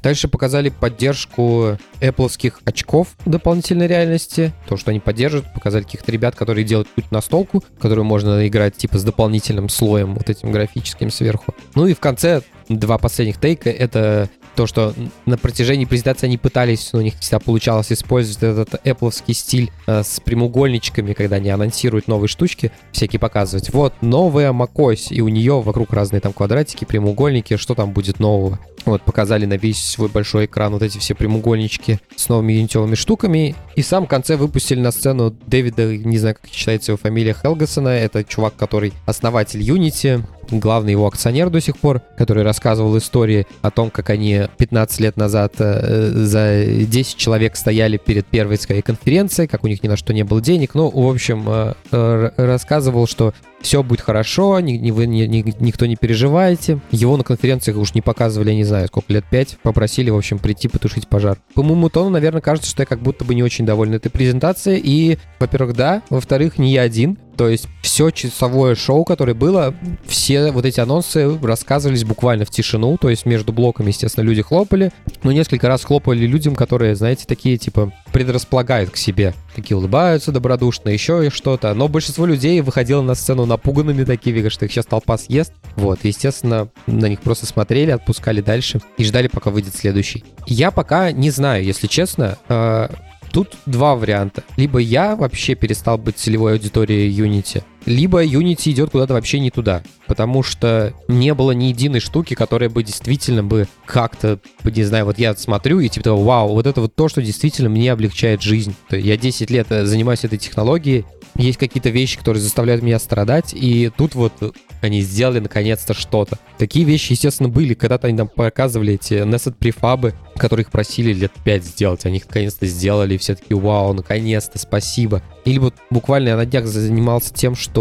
Дальше 0.03 0.27
показали 0.27 0.67
поддержку 0.67 1.77
Apple 2.01 2.53
очков 2.65 3.15
дополнительной 3.25 3.87
реальности. 3.87 4.51
То, 4.67 4.75
что 4.75 4.91
они 4.91 4.99
поддерживают. 4.99 5.53
Показали 5.53 5.83
каких-то 5.83 6.11
ребят, 6.11 6.35
которые 6.35 6.65
делают 6.65 6.89
типа 6.89 7.09
настолку, 7.11 7.63
которую 7.79 8.03
можно 8.03 8.45
играть 8.45 8.75
типа 8.75 8.97
с 8.97 9.03
дополнительным 9.03 9.69
слоем 9.69 10.13
вот 10.13 10.29
этим 10.29 10.51
графическим 10.51 11.09
сверху. 11.09 11.55
Ну 11.75 11.87
и 11.87 11.93
в 11.93 12.01
конце 12.01 12.41
два 12.67 12.97
последних 12.97 13.39
тейка— 13.39 13.69
это 13.71 14.29
то, 14.55 14.67
что 14.67 14.93
на 15.25 15.37
протяжении 15.37 15.85
презентации 15.85 16.27
они 16.27 16.37
пытались, 16.37 16.91
но 16.93 16.99
у 16.99 17.01
них 17.01 17.15
всегда 17.19 17.39
получалось 17.39 17.91
использовать 17.91 18.43
этот 18.43 18.85
Apple 18.85 19.11
стиль 19.33 19.71
э, 19.87 20.03
с 20.03 20.19
прямоугольничками, 20.19 21.13
когда 21.13 21.37
они 21.37 21.49
анонсируют 21.49 22.07
новые 22.07 22.27
штучки, 22.27 22.71
всякие 22.91 23.19
показывать. 23.19 23.73
Вот 23.73 23.93
новая 24.01 24.51
macOS, 24.51 25.07
и 25.09 25.21
у 25.21 25.27
нее 25.29 25.61
вокруг 25.61 25.91
разные 25.93 26.19
там 26.19 26.33
квадратики, 26.33 26.85
прямоугольники, 26.85 27.57
что 27.57 27.75
там 27.75 27.91
будет 27.91 28.19
нового. 28.19 28.59
Вот, 28.85 29.01
показали 29.03 29.45
на 29.45 29.53
весь 29.53 29.83
свой 29.83 30.09
большой 30.09 30.45
экран 30.45 30.73
вот 30.73 30.83
эти 30.83 30.97
все 30.97 31.15
прямоугольнички 31.15 31.99
с 32.15 32.27
новыми 32.27 32.53
юнитовыми 32.53 32.95
штуками. 32.95 33.55
И 33.75 33.81
в 33.81 33.85
самом 33.85 34.07
конце 34.07 34.35
выпустили 34.35 34.79
на 34.79 34.91
сцену 34.91 35.31
Дэвида, 35.47 35.97
не 35.97 36.17
знаю, 36.17 36.35
как 36.39 36.51
читается 36.51 36.91
его 36.91 36.97
фамилия, 36.97 37.33
Хелгасона. 37.33 37.89
Это 37.89 38.23
чувак, 38.23 38.55
который 38.57 38.93
основатель 39.05 39.61
Unity, 39.61 40.23
главный 40.59 40.91
его 40.91 41.07
акционер 41.07 41.49
до 41.49 41.61
сих 41.61 41.77
пор, 41.77 42.01
который 42.17 42.43
рассказывал 42.43 42.97
истории 42.97 43.47
о 43.61 43.71
том, 43.71 43.89
как 43.89 44.09
они 44.09 44.43
15 44.57 44.99
лет 44.99 45.17
назад 45.17 45.53
э, 45.59 46.11
за 46.13 46.65
10 46.65 47.17
человек 47.17 47.55
стояли 47.55 47.97
перед 47.97 48.25
первой 48.25 48.57
своей 48.57 48.81
конференцией, 48.81 49.47
как 49.47 49.63
у 49.63 49.67
них 49.67 49.83
ни 49.83 49.87
на 49.87 49.97
что 49.97 50.13
не 50.13 50.23
было 50.23 50.41
денег. 50.41 50.75
Ну, 50.75 50.89
в 50.89 51.09
общем, 51.09 51.45
э, 51.47 51.73
э, 51.91 52.29
рассказывал, 52.37 53.07
что 53.07 53.33
все 53.63 53.81
будет 53.81 54.01
хорошо, 54.01 54.59
ни, 54.59 54.73
ни, 54.73 54.91
вы, 54.91 55.07
ни, 55.07 55.23
ни, 55.23 55.43
никто 55.59 55.85
не 55.85 55.95
переживайте. 55.95 56.79
Его 56.91 57.17
на 57.17 57.23
конференциях 57.23 57.77
уж 57.77 57.95
не 57.95 58.01
показывали, 58.01 58.49
я 58.49 58.55
не 58.55 58.65
знаю, 58.65 58.87
сколько 58.87 59.11
лет, 59.11 59.25
пять. 59.29 59.57
Попросили, 59.63 60.09
в 60.09 60.17
общем, 60.17 60.37
прийти 60.37 60.67
потушить 60.67 61.07
пожар. 61.07 61.37
По 61.55 61.63
моему 61.63 61.89
тону, 61.89 62.09
наверное, 62.09 62.41
кажется, 62.41 62.69
что 62.69 62.83
я 62.83 62.85
как 62.85 63.01
будто 63.01 63.23
бы 63.23 63.33
не 63.33 63.41
очень 63.41 63.65
доволен 63.65 63.95
этой 63.95 64.09
презентацией. 64.09 64.81
И, 64.83 65.17
во-первых, 65.39 65.75
да. 65.75 66.03
Во-вторых, 66.09 66.59
не 66.59 66.73
я 66.73 66.81
один. 66.81 67.17
То 67.37 67.47
есть 67.49 67.67
все 67.81 68.11
часовое 68.11 68.75
шоу, 68.75 69.05
которое 69.05 69.33
было, 69.33 69.73
все 70.05 70.51
вот 70.51 70.65
эти 70.65 70.79
анонсы 70.79 71.35
рассказывались 71.39 72.03
буквально 72.03 72.45
в 72.45 72.51
тишину, 72.51 72.97
то 72.97 73.09
есть 73.09 73.25
между 73.25 73.51
блоками, 73.51 73.87
естественно, 73.87 74.23
люди 74.23 74.43
хлопали, 74.43 74.91
но 75.23 75.31
несколько 75.31 75.67
раз 75.67 75.83
хлопали 75.83 76.27
людям, 76.27 76.55
которые, 76.55 76.95
знаете, 76.95 77.25
такие, 77.27 77.57
типа, 77.57 77.91
предрасполагают 78.11 78.91
к 78.91 78.97
себе. 78.97 79.33
Такие 79.55 79.77
улыбаются 79.77 80.31
добродушно, 80.31 80.89
еще 80.89 81.25
и 81.25 81.29
что-то. 81.29 81.73
Но 81.73 81.87
большинство 81.87 82.25
людей 82.25 82.59
выходило 82.61 83.01
на 83.01 83.15
сцену 83.15 83.45
напуганными 83.45 84.03
такими, 84.03 84.47
что 84.49 84.65
их 84.65 84.71
сейчас 84.71 84.85
толпа 84.85 85.17
съест. 85.17 85.53
Вот, 85.75 85.99
естественно, 86.03 86.69
на 86.87 87.07
них 87.07 87.21
просто 87.21 87.45
смотрели, 87.45 87.91
отпускали 87.91 88.41
дальше 88.41 88.81
и 88.97 89.03
ждали, 89.03 89.27
пока 89.27 89.49
выйдет 89.51 89.75
следующий. 89.75 90.23
Я 90.47 90.71
пока 90.71 91.11
не 91.11 91.29
знаю, 91.29 91.63
если 91.63 91.87
честно, 91.87 92.37
э, 92.49 92.89
Тут 93.33 93.55
два 93.65 93.95
варианта. 93.95 94.43
Либо 94.57 94.77
я 94.77 95.15
вообще 95.15 95.55
перестал 95.55 95.97
быть 95.97 96.17
целевой 96.17 96.53
аудиторией 96.53 97.11
Unity, 97.11 97.63
либо 97.85 98.23
Unity 98.23 98.71
идет 98.71 98.91
куда-то 98.91 99.13
вообще 99.13 99.39
не 99.39 99.51
туда. 99.51 99.83
Потому 100.07 100.43
что 100.43 100.93
не 101.07 101.33
было 101.33 101.51
ни 101.51 101.65
единой 101.65 101.99
штуки, 101.99 102.33
которая 102.33 102.69
бы 102.69 102.83
действительно 102.83 103.43
бы 103.43 103.67
как-то, 103.85 104.39
не 104.63 104.83
знаю, 104.83 105.05
вот 105.05 105.19
я 105.19 105.35
смотрю 105.35 105.79
и 105.79 105.89
типа, 105.89 106.13
вау, 106.13 106.49
вот 106.49 106.67
это 106.67 106.81
вот 106.81 106.95
то, 106.95 107.07
что 107.07 107.21
действительно 107.21 107.69
мне 107.69 107.91
облегчает 107.91 108.41
жизнь. 108.41 108.75
Я 108.89 109.17
10 109.17 109.49
лет 109.49 109.67
э, 109.71 109.85
занимаюсь 109.85 110.23
этой 110.23 110.37
технологией, 110.37 111.05
есть 111.35 111.57
какие-то 111.57 111.89
вещи, 111.89 112.17
которые 112.17 112.41
заставляют 112.41 112.83
меня 112.83 112.99
страдать, 112.99 113.53
и 113.55 113.91
тут 113.97 114.13
вот 114.13 114.33
они 114.81 115.01
сделали 115.01 115.39
наконец-то 115.39 115.93
что-то. 115.93 116.37
Такие 116.57 116.85
вещи, 116.85 117.13
естественно, 117.13 117.49
были. 117.49 117.73
Когда-то 117.73 118.07
они 118.07 118.17
нам 118.17 118.27
показывали 118.27 118.93
эти 118.95 119.13
Nested 119.13 119.55
префабы, 119.57 120.13
которые 120.37 120.65
их 120.65 120.71
просили 120.71 121.13
лет 121.13 121.31
5 121.43 121.63
сделать. 121.63 122.05
Они 122.05 122.17
их 122.17 122.27
наконец-то 122.27 122.67
сделали, 122.67 123.15
и 123.15 123.17
все 123.17 123.35
таки 123.35 123.53
вау, 123.53 123.93
наконец-то, 123.93 124.59
спасибо. 124.59 125.23
Или 125.45 125.57
вот 125.57 125.73
буквально 125.89 126.29
я 126.29 126.37
на 126.37 126.45
днях 126.45 126.67
занимался 126.67 127.33
тем, 127.33 127.55
что 127.55 127.72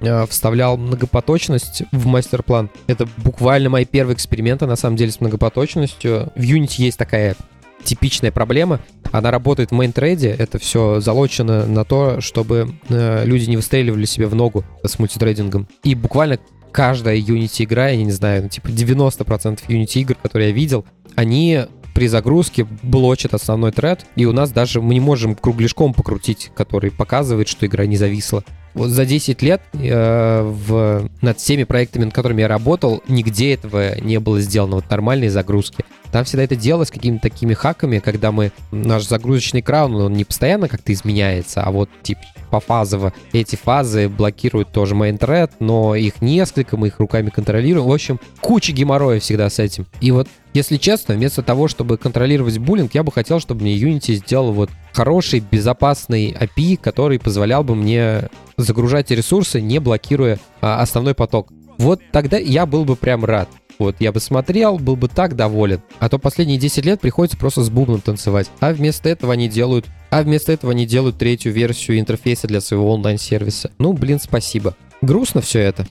э, 0.00 0.26
вставлял 0.28 0.76
многопоточность 0.76 1.82
в 1.92 2.06
мастер-план. 2.06 2.70
Это 2.86 3.08
буквально 3.16 3.70
мои 3.70 3.84
первые 3.84 4.14
эксперименты, 4.14 4.66
на 4.66 4.76
самом 4.76 4.96
деле, 4.96 5.12
с 5.12 5.20
многопоточностью. 5.20 6.32
В 6.34 6.40
Unity 6.40 6.82
есть 6.82 6.98
такая 6.98 7.36
типичная 7.84 8.32
проблема. 8.32 8.80
Она 9.10 9.30
работает 9.30 9.70
в 9.70 9.74
мейнтрейде, 9.74 10.28
это 10.30 10.58
все 10.58 11.00
залочено 11.00 11.66
на 11.66 11.84
то, 11.84 12.20
чтобы 12.20 12.74
э, 12.88 13.24
люди 13.24 13.48
не 13.48 13.56
выстреливали 13.56 14.04
себе 14.04 14.26
в 14.26 14.34
ногу 14.34 14.64
с 14.84 14.98
мультитрейдингом. 14.98 15.66
И 15.82 15.94
буквально 15.94 16.38
каждая 16.72 17.16
Unity 17.16 17.64
игра, 17.64 17.88
я 17.88 18.04
не 18.04 18.12
знаю, 18.12 18.42
ну, 18.42 18.48
типа 18.48 18.68
90% 18.68 19.60
Unity 19.68 20.00
игр, 20.00 20.14
которые 20.14 20.50
я 20.50 20.54
видел, 20.54 20.84
они 21.14 21.64
при 21.94 22.06
загрузке 22.06 22.64
блочат 22.82 23.34
основной 23.34 23.72
тред, 23.72 24.06
и 24.14 24.24
у 24.24 24.32
нас 24.32 24.52
даже 24.52 24.80
мы 24.80 24.94
не 24.94 25.00
можем 25.00 25.34
кругляшком 25.34 25.94
покрутить, 25.94 26.52
который 26.54 26.92
показывает, 26.92 27.48
что 27.48 27.66
игра 27.66 27.86
не 27.86 27.96
зависла. 27.96 28.44
Вот 28.78 28.90
за 28.90 29.04
10 29.04 29.42
лет 29.42 29.60
э, 29.72 30.42
в, 30.42 31.08
над 31.20 31.38
всеми 31.38 31.64
проектами, 31.64 32.04
над 32.04 32.14
которыми 32.14 32.42
я 32.42 32.48
работал, 32.48 33.02
нигде 33.08 33.54
этого 33.54 34.00
не 34.00 34.20
было 34.20 34.40
сделано, 34.40 34.76
вот 34.76 34.88
нормальные 34.88 35.30
загрузки. 35.30 35.84
Там 36.12 36.24
всегда 36.24 36.44
это 36.44 36.54
делалось 36.54 36.92
какими-то 36.92 37.22
такими 37.22 37.54
хаками, 37.54 37.98
когда 37.98 38.30
мы... 38.30 38.52
Наш 38.70 39.04
загрузочный 39.04 39.60
экран, 39.60 39.92
он 39.96 40.12
не 40.12 40.24
постоянно 40.24 40.68
как-то 40.68 40.92
изменяется, 40.92 41.62
а 41.62 41.72
вот 41.72 41.90
типа 42.02 42.20
пофазово. 42.50 43.12
Эти 43.32 43.56
фазы 43.56 44.08
блокируют 44.08 44.70
тоже 44.70 44.94
main 44.94 45.50
но 45.58 45.96
их 45.96 46.22
несколько, 46.22 46.76
мы 46.76 46.86
их 46.86 47.00
руками 47.00 47.30
контролируем. 47.30 47.86
В 47.88 47.92
общем, 47.92 48.20
куча 48.40 48.72
геморроя 48.72 49.18
всегда 49.18 49.50
с 49.50 49.58
этим. 49.58 49.86
И 50.00 50.12
вот, 50.12 50.28
если 50.54 50.76
честно, 50.76 51.14
вместо 51.14 51.42
того, 51.42 51.66
чтобы 51.66 51.98
контролировать 51.98 52.58
буллинг, 52.58 52.94
я 52.94 53.02
бы 53.02 53.10
хотел, 53.10 53.40
чтобы 53.40 53.62
мне 53.62 53.76
Unity 53.76 54.14
сделал 54.14 54.52
вот 54.52 54.70
хороший, 54.92 55.40
безопасный 55.40 56.30
API, 56.30 56.76
который 56.76 57.18
позволял 57.18 57.64
бы 57.64 57.74
мне 57.74 58.28
загружать 58.58 59.10
ресурсы, 59.10 59.62
не 59.62 59.78
блокируя 59.78 60.38
а, 60.60 60.82
основной 60.82 61.14
поток. 61.14 61.48
Вот 61.78 62.00
тогда 62.12 62.36
я 62.36 62.66
был 62.66 62.84
бы 62.84 62.96
прям 62.96 63.24
рад. 63.24 63.48
Вот, 63.78 63.96
я 64.00 64.10
бы 64.10 64.18
смотрел, 64.18 64.78
был 64.78 64.96
бы 64.96 65.06
так 65.08 65.36
доволен. 65.36 65.80
А 66.00 66.08
то 66.08 66.18
последние 66.18 66.58
10 66.58 66.84
лет 66.84 67.00
приходится 67.00 67.38
просто 67.38 67.62
с 67.62 67.70
бубном 67.70 68.00
танцевать. 68.00 68.50
А 68.58 68.72
вместо 68.72 69.08
этого 69.08 69.32
они 69.32 69.48
делают... 69.48 69.86
А 70.10 70.22
вместо 70.22 70.52
этого 70.52 70.72
они 70.72 70.84
делают 70.84 71.18
третью 71.18 71.52
версию 71.52 72.00
интерфейса 72.00 72.48
для 72.48 72.60
своего 72.60 72.92
онлайн-сервиса. 72.92 73.70
Ну, 73.78 73.92
блин, 73.92 74.18
спасибо. 74.20 74.74
Грустно 75.00 75.40
все 75.40 75.60
это. 75.60 75.86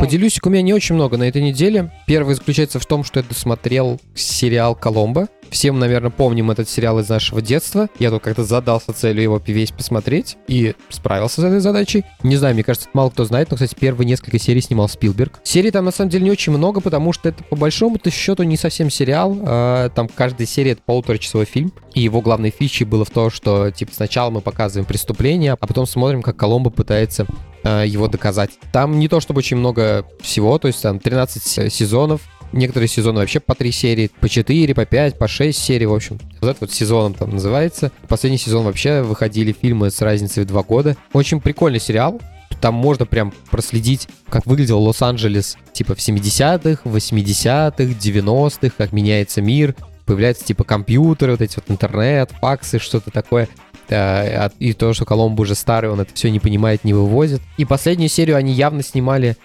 Поделюсь, 0.00 0.38
у 0.42 0.50
меня 0.50 0.62
не 0.62 0.72
очень 0.72 0.94
много 0.94 1.16
на 1.16 1.24
этой 1.24 1.42
неделе. 1.42 1.92
Первый 2.06 2.34
заключается 2.34 2.78
в 2.78 2.86
том, 2.86 3.04
что 3.04 3.20
я 3.20 3.26
досмотрел 3.26 4.00
сериал 4.14 4.74
«Коломбо». 4.74 5.28
Все 5.50 5.70
мы, 5.70 5.78
наверное, 5.78 6.10
помним 6.10 6.50
этот 6.50 6.68
сериал 6.68 6.98
из 6.98 7.08
нашего 7.08 7.40
детства. 7.40 7.88
Я 8.00 8.10
тут 8.10 8.22
как-то 8.22 8.42
задался 8.42 8.92
целью 8.92 9.22
его 9.22 9.42
весь 9.46 9.70
посмотреть 9.70 10.36
и 10.48 10.74
справился 10.88 11.42
с 11.42 11.44
этой 11.44 11.60
задачей. 11.60 12.04
Не 12.24 12.36
знаю, 12.36 12.54
мне 12.54 12.64
кажется, 12.64 12.88
мало 12.92 13.10
кто 13.10 13.24
знает, 13.24 13.50
но, 13.50 13.56
кстати, 13.56 13.76
первые 13.78 14.06
несколько 14.06 14.38
серий 14.38 14.60
снимал 14.60 14.88
Спилберг. 14.88 15.38
Серий 15.44 15.70
там, 15.70 15.84
на 15.84 15.92
самом 15.92 16.10
деле, 16.10 16.24
не 16.24 16.30
очень 16.32 16.52
много, 16.52 16.80
потому 16.80 17.12
что 17.12 17.28
это, 17.28 17.44
по 17.44 17.56
большому-то 17.56 18.10
счету, 18.10 18.42
не 18.42 18.56
совсем 18.56 18.90
сериал. 18.90 19.38
А, 19.42 19.90
там 19.90 20.08
каждая 20.08 20.46
серия— 20.46 20.70
это 20.72 20.82
полуторачасовой 20.84 21.46
фильм. 21.46 21.72
И 21.94 22.00
его 22.00 22.20
главной 22.20 22.50
фичей 22.50 22.84
было 22.84 23.04
в 23.04 23.10
том, 23.10 23.30
что, 23.30 23.70
типа, 23.70 23.92
сначала 23.94 24.30
мы 24.30 24.40
показываем 24.40 24.86
преступление, 24.86 25.52
а 25.52 25.66
потом 25.66 25.86
смотрим, 25.86 26.22
как 26.22 26.36
Коломбо 26.36 26.70
пытается 26.70 27.26
а, 27.64 27.82
его 27.82 28.06
доказать. 28.08 28.50
Там 28.72 28.98
не 28.98 29.08
то 29.08 29.20
чтобы 29.20 29.38
очень 29.38 29.56
много 29.56 30.06
всего, 30.20 30.58
то 30.58 30.68
есть 30.68 30.82
там 30.82 31.00
13 31.00 31.72
сезонов, 31.72 32.20
Некоторые 32.52 32.86
сезоны 32.86 33.18
вообще 33.18 33.40
по 33.40 33.56
3 33.56 33.72
серии, 33.72 34.10
по 34.20 34.28
4, 34.28 34.74
по 34.76 34.86
5, 34.86 35.18
по 35.18 35.26
6 35.26 35.58
серий, 35.58 35.86
в 35.86 35.92
общем. 35.92 36.20
Вот 36.40 36.50
это 36.50 36.58
вот 36.60 36.70
сезоном 36.70 37.14
там 37.14 37.30
называется. 37.30 37.90
Последний 38.06 38.38
сезон 38.38 38.64
вообще 38.64 39.02
выходили 39.02 39.50
фильмы 39.50 39.90
с 39.90 40.00
разницей 40.00 40.44
в 40.44 40.46
2 40.46 40.62
года. 40.62 40.96
Очень 41.12 41.40
прикольный 41.40 41.80
сериал. 41.80 42.20
Там 42.60 42.74
можно 42.74 43.06
прям 43.06 43.32
проследить, 43.50 44.06
как 44.28 44.46
выглядел 44.46 44.80
Лос-Анджелес, 44.82 45.56
типа 45.72 45.96
в 45.96 45.98
70-х, 45.98 46.82
80-х, 46.84 47.82
90-х, 47.82 48.74
как 48.78 48.92
меняется 48.92 49.42
мир, 49.42 49.74
появляются 50.06 50.44
типа 50.44 50.64
компьютеры, 50.64 51.32
вот 51.32 51.40
эти 51.40 51.56
вот 51.56 51.64
интернет, 51.68 52.30
факсы, 52.40 52.78
что-то 52.78 53.10
такое. 53.10 53.48
И 53.88 54.72
то, 54.72 54.92
что 54.94 55.04
Коломбо 55.04 55.42
уже 55.42 55.54
старый, 55.54 55.90
он 55.90 56.00
это 56.00 56.14
все 56.14 56.30
не 56.30 56.40
понимает, 56.40 56.84
не 56.84 56.94
вывозит. 56.94 57.42
И 57.56 57.64
последнюю 57.64 58.08
серию 58.08 58.36
они 58.36 58.52
явно 58.52 58.82
снимали 58.82 59.36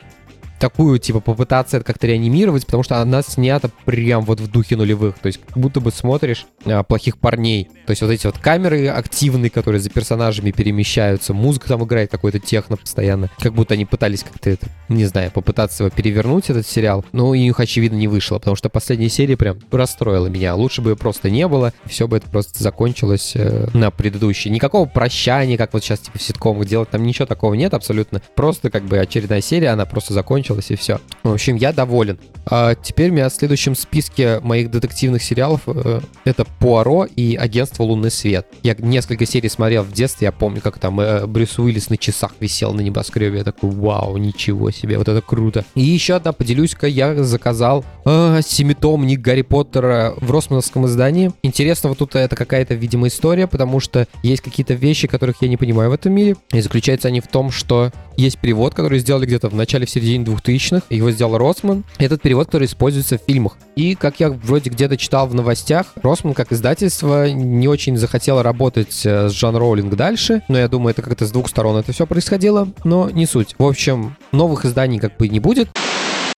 такую, 0.60 1.00
типа, 1.00 1.22
попытаться 1.22 1.78
это 1.78 1.86
как-то 1.86 2.08
реанимировать, 2.08 2.66
потому 2.66 2.84
что 2.84 3.02
она 3.02 3.22
снята 3.22 3.70
прям 3.86 4.24
вот 4.26 4.40
в 4.40 4.52
духе 4.52 4.76
нулевых. 4.76 5.18
То 5.20 5.28
есть 5.28 5.40
как 5.46 5.58
будто 5.58 5.80
бы 5.80 5.92
смотришь 5.92 6.46
а, 6.66 6.84
плохих 6.84 7.18
парней. 7.18 7.70
То 7.90 7.94
есть 7.94 8.04
вот 8.04 8.12
эти 8.12 8.28
вот 8.28 8.38
камеры 8.38 8.86
активные, 8.86 9.50
которые 9.50 9.82
за 9.82 9.90
персонажами 9.90 10.52
перемещаются, 10.52 11.34
музыка 11.34 11.70
там 11.70 11.84
играет 11.84 12.12
какой-то 12.12 12.38
техно 12.38 12.78
постоянно. 12.78 13.32
Как 13.40 13.56
будто 13.56 13.74
они 13.74 13.86
пытались 13.86 14.22
как-то 14.22 14.52
это, 14.52 14.68
не 14.90 15.06
знаю, 15.06 15.32
попытаться 15.32 15.86
его 15.86 15.90
перевернуть, 15.90 16.52
этот 16.52 16.68
сериал. 16.68 17.04
Но 17.14 17.30
у 17.30 17.34
них, 17.34 17.60
очевидно, 17.60 17.96
не 17.96 18.08
вышло, 18.08 18.38
потому 18.38 18.56
что 18.56 18.70
последняя 18.70 19.10
серия 19.10 19.38
прям 19.38 19.58
расстроила 19.72 20.28
меня. 20.28 20.54
Лучше 20.54 20.84
бы 20.84 20.96
просто 20.96 21.32
не 21.32 21.48
было, 21.48 21.74
все 21.88 22.08
бы 22.08 22.18
это 22.18 22.30
просто 22.30 22.62
закончилось 22.62 23.32
э, 23.34 23.70
на 23.74 23.90
предыдущей. 23.90 24.52
Никакого 24.52 24.86
прощания, 24.86 25.58
как 25.58 25.74
вот 25.74 25.84
сейчас 25.84 26.02
типа 26.02 26.20
в 26.20 26.22
ситкомах 26.22 26.68
делать, 26.68 26.92
там 26.92 27.02
ничего 27.02 27.26
такого 27.26 27.56
нет 27.56 27.74
абсолютно. 27.74 28.22
Просто 28.36 28.70
как 28.70 28.84
бы 28.84 29.00
очередная 29.00 29.42
серия, 29.42 29.70
она 29.70 29.88
просто 29.88 30.14
закончилась 30.14 30.70
и 30.70 30.76
все. 30.76 31.00
В 31.24 31.34
общем, 31.34 31.56
я 31.56 31.74
доволен. 31.74 32.20
А 32.46 32.76
теперь 32.76 33.10
у 33.10 33.14
меня 33.14 33.30
в 33.30 33.34
следующем 33.34 33.76
списке 33.76 34.40
моих 34.42 34.70
детективных 34.70 35.24
сериалов 35.24 35.62
э, 35.66 36.02
это 36.26 36.46
Пуаро 36.60 37.06
и 37.06 37.36
Агентство 37.36 37.79
Лунный 37.84 38.12
Свет. 38.12 38.48
Я 38.64 38.76
несколько 38.78 39.26
серий 39.26 39.50
смотрел 39.50 39.84
в 39.84 39.92
детстве, 39.92 40.26
я 40.26 40.32
помню, 40.32 40.62
как 40.62 40.80
там 40.80 41.00
э, 41.00 41.26
Брюс 41.26 41.58
Уиллис 41.60 41.90
на 41.90 41.98
часах 41.98 42.34
висел 42.40 42.74
на 42.74 42.82
небоскребе. 42.82 43.40
Я 43.40 43.44
такой, 43.44 43.70
вау, 43.70 44.18
ничего 44.18 44.72
себе, 44.72 44.98
вот 44.98 45.08
это 45.08 45.22
круто. 45.22 45.66
И 45.76 45.82
еще 45.82 46.16
одна, 46.16 46.34
поделюсь-ка, 46.34 46.88
я 46.88 47.24
заказал 47.24 47.86
э, 48.06 48.42
семитомник 48.46 49.22
Гарри 49.22 49.44
Поттера 49.44 50.14
в 50.18 50.32
Росмановском 50.32 50.86
издании. 50.86 51.32
Интересно, 51.44 51.90
вот 51.90 51.98
тут 52.00 52.16
это 52.16 52.36
какая-то, 52.36 52.74
видимо, 52.74 53.08
история, 53.08 53.48
потому 53.48 53.80
что 53.80 54.08
есть 54.24 54.42
какие-то 54.42 54.74
вещи, 54.74 55.08
которых 55.08 55.42
я 55.42 55.48
не 55.48 55.58
понимаю 55.58 55.90
в 55.90 55.94
этом 55.94 56.14
мире. 56.14 56.36
И 56.52 56.62
заключаются 56.62 57.08
они 57.08 57.22
в 57.22 57.28
том, 57.28 57.52
что 57.52 57.92
есть 58.20 58.38
перевод, 58.38 58.76
который 58.76 59.00
сделали 59.00 59.26
где-то 59.26 59.50
в 59.50 59.56
начале, 59.56 59.86
в 59.86 59.90
середине 59.90 60.26
2000-х. 60.26 60.84
Его 60.90 61.10
сделал 61.12 61.38
Росман. 61.38 61.86
Этот 61.98 62.22
перевод, 62.22 62.48
который 62.48 62.66
используется 62.66 63.18
в 63.18 63.22
фильмах. 63.26 63.58
И, 63.76 63.96
как 63.96 64.20
я 64.20 64.30
вроде 64.30 64.70
где-то 64.70 64.98
читал 64.98 65.28
в 65.28 65.34
новостях, 65.34 65.94
Росман, 66.02 66.34
как 66.34 66.52
издательство, 66.52 67.30
не 67.30 67.69
очень 67.70 67.98
захотело 67.98 68.44
работать 68.44 69.06
э, 69.06 69.30
с 69.30 69.34
Джон 69.34 69.56
Роулинг 69.56 69.96
дальше. 69.96 70.42
Но 70.48 70.58
я 70.58 70.68
думаю, 70.68 70.92
это 70.92 71.02
как-то 71.02 71.26
с 71.26 71.32
двух 71.32 71.48
сторон 71.48 71.78
это 71.78 71.92
все 71.92 72.06
происходило. 72.06 72.68
Но 72.84 73.10
не 73.10 73.26
суть. 73.26 73.56
В 73.58 73.66
общем, 73.66 74.16
новых 74.32 74.66
изданий 74.66 75.00
как 75.00 75.18
бы 75.18 75.28
не 75.28 75.40
будет. 75.40 75.70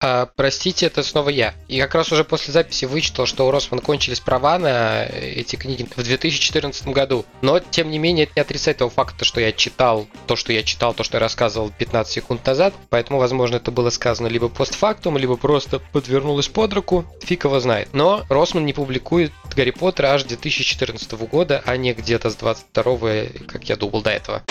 А, 0.02 0.26
простите, 0.36 0.88
это 0.88 1.04
снова 1.04 1.30
я. 1.30 1.54
И 1.68 1.80
как 1.80 1.94
раз 1.94 2.12
уже 2.12 2.24
после 2.24 2.52
записи 2.52 2.86
вычитал, 2.86 3.28
что 3.28 3.48
у 3.48 3.52
Росман 3.52 3.80
кончились 3.80 4.20
права 4.20 4.58
на 4.58 5.04
эти 5.06 5.56
книги 5.56 5.88
в 5.96 6.04
2014 6.04 6.88
году. 6.88 7.26
Но, 7.42 7.60
тем 7.60 7.92
не 7.92 8.00
менее, 8.00 8.26
это 8.26 8.34
не 8.36 8.42
отрицает 8.42 8.78
того 8.80 8.90
факта, 8.90 9.26
что 9.26 9.40
я 9.40 9.52
читал 9.52 10.08
то, 10.26 10.36
что 10.36 10.52
я 10.54 10.64
читал, 10.64 10.94
то, 10.94 11.04
что 11.04 11.18
я 11.18 11.20
рассказывал 11.20 11.72
15 11.78 12.12
секунд 12.12 12.46
назад. 12.46 12.74
Поэтому, 12.90 13.20
возможно, 13.20 13.58
это 13.58 13.70
было 13.70 13.92
сказано 13.92 14.28
либо 14.28 14.50
постфактум, 14.50 15.18
либо 15.18 15.38
просто 15.38 15.80
подвернулось 15.92 16.48
под 16.48 16.74
руку. 16.74 17.06
Фиг 17.22 17.44
его 17.44 17.60
знает. 17.60 17.90
Но 17.94 18.26
Росман 18.30 18.66
не 18.66 18.74
публикует 18.74 19.32
Гарри 19.56 19.72
Поттера 19.72 20.08
аж 20.08 20.24
2014 20.24 21.12
года, 21.12 21.62
а 21.66 21.78
не 21.78 21.94
где-то 21.94 22.30
с 22.32 22.36
22 22.36 22.82
как 23.48 23.66
я 23.66 23.76
думал 23.76 24.02
до 24.02 24.10
этого. 24.10 24.44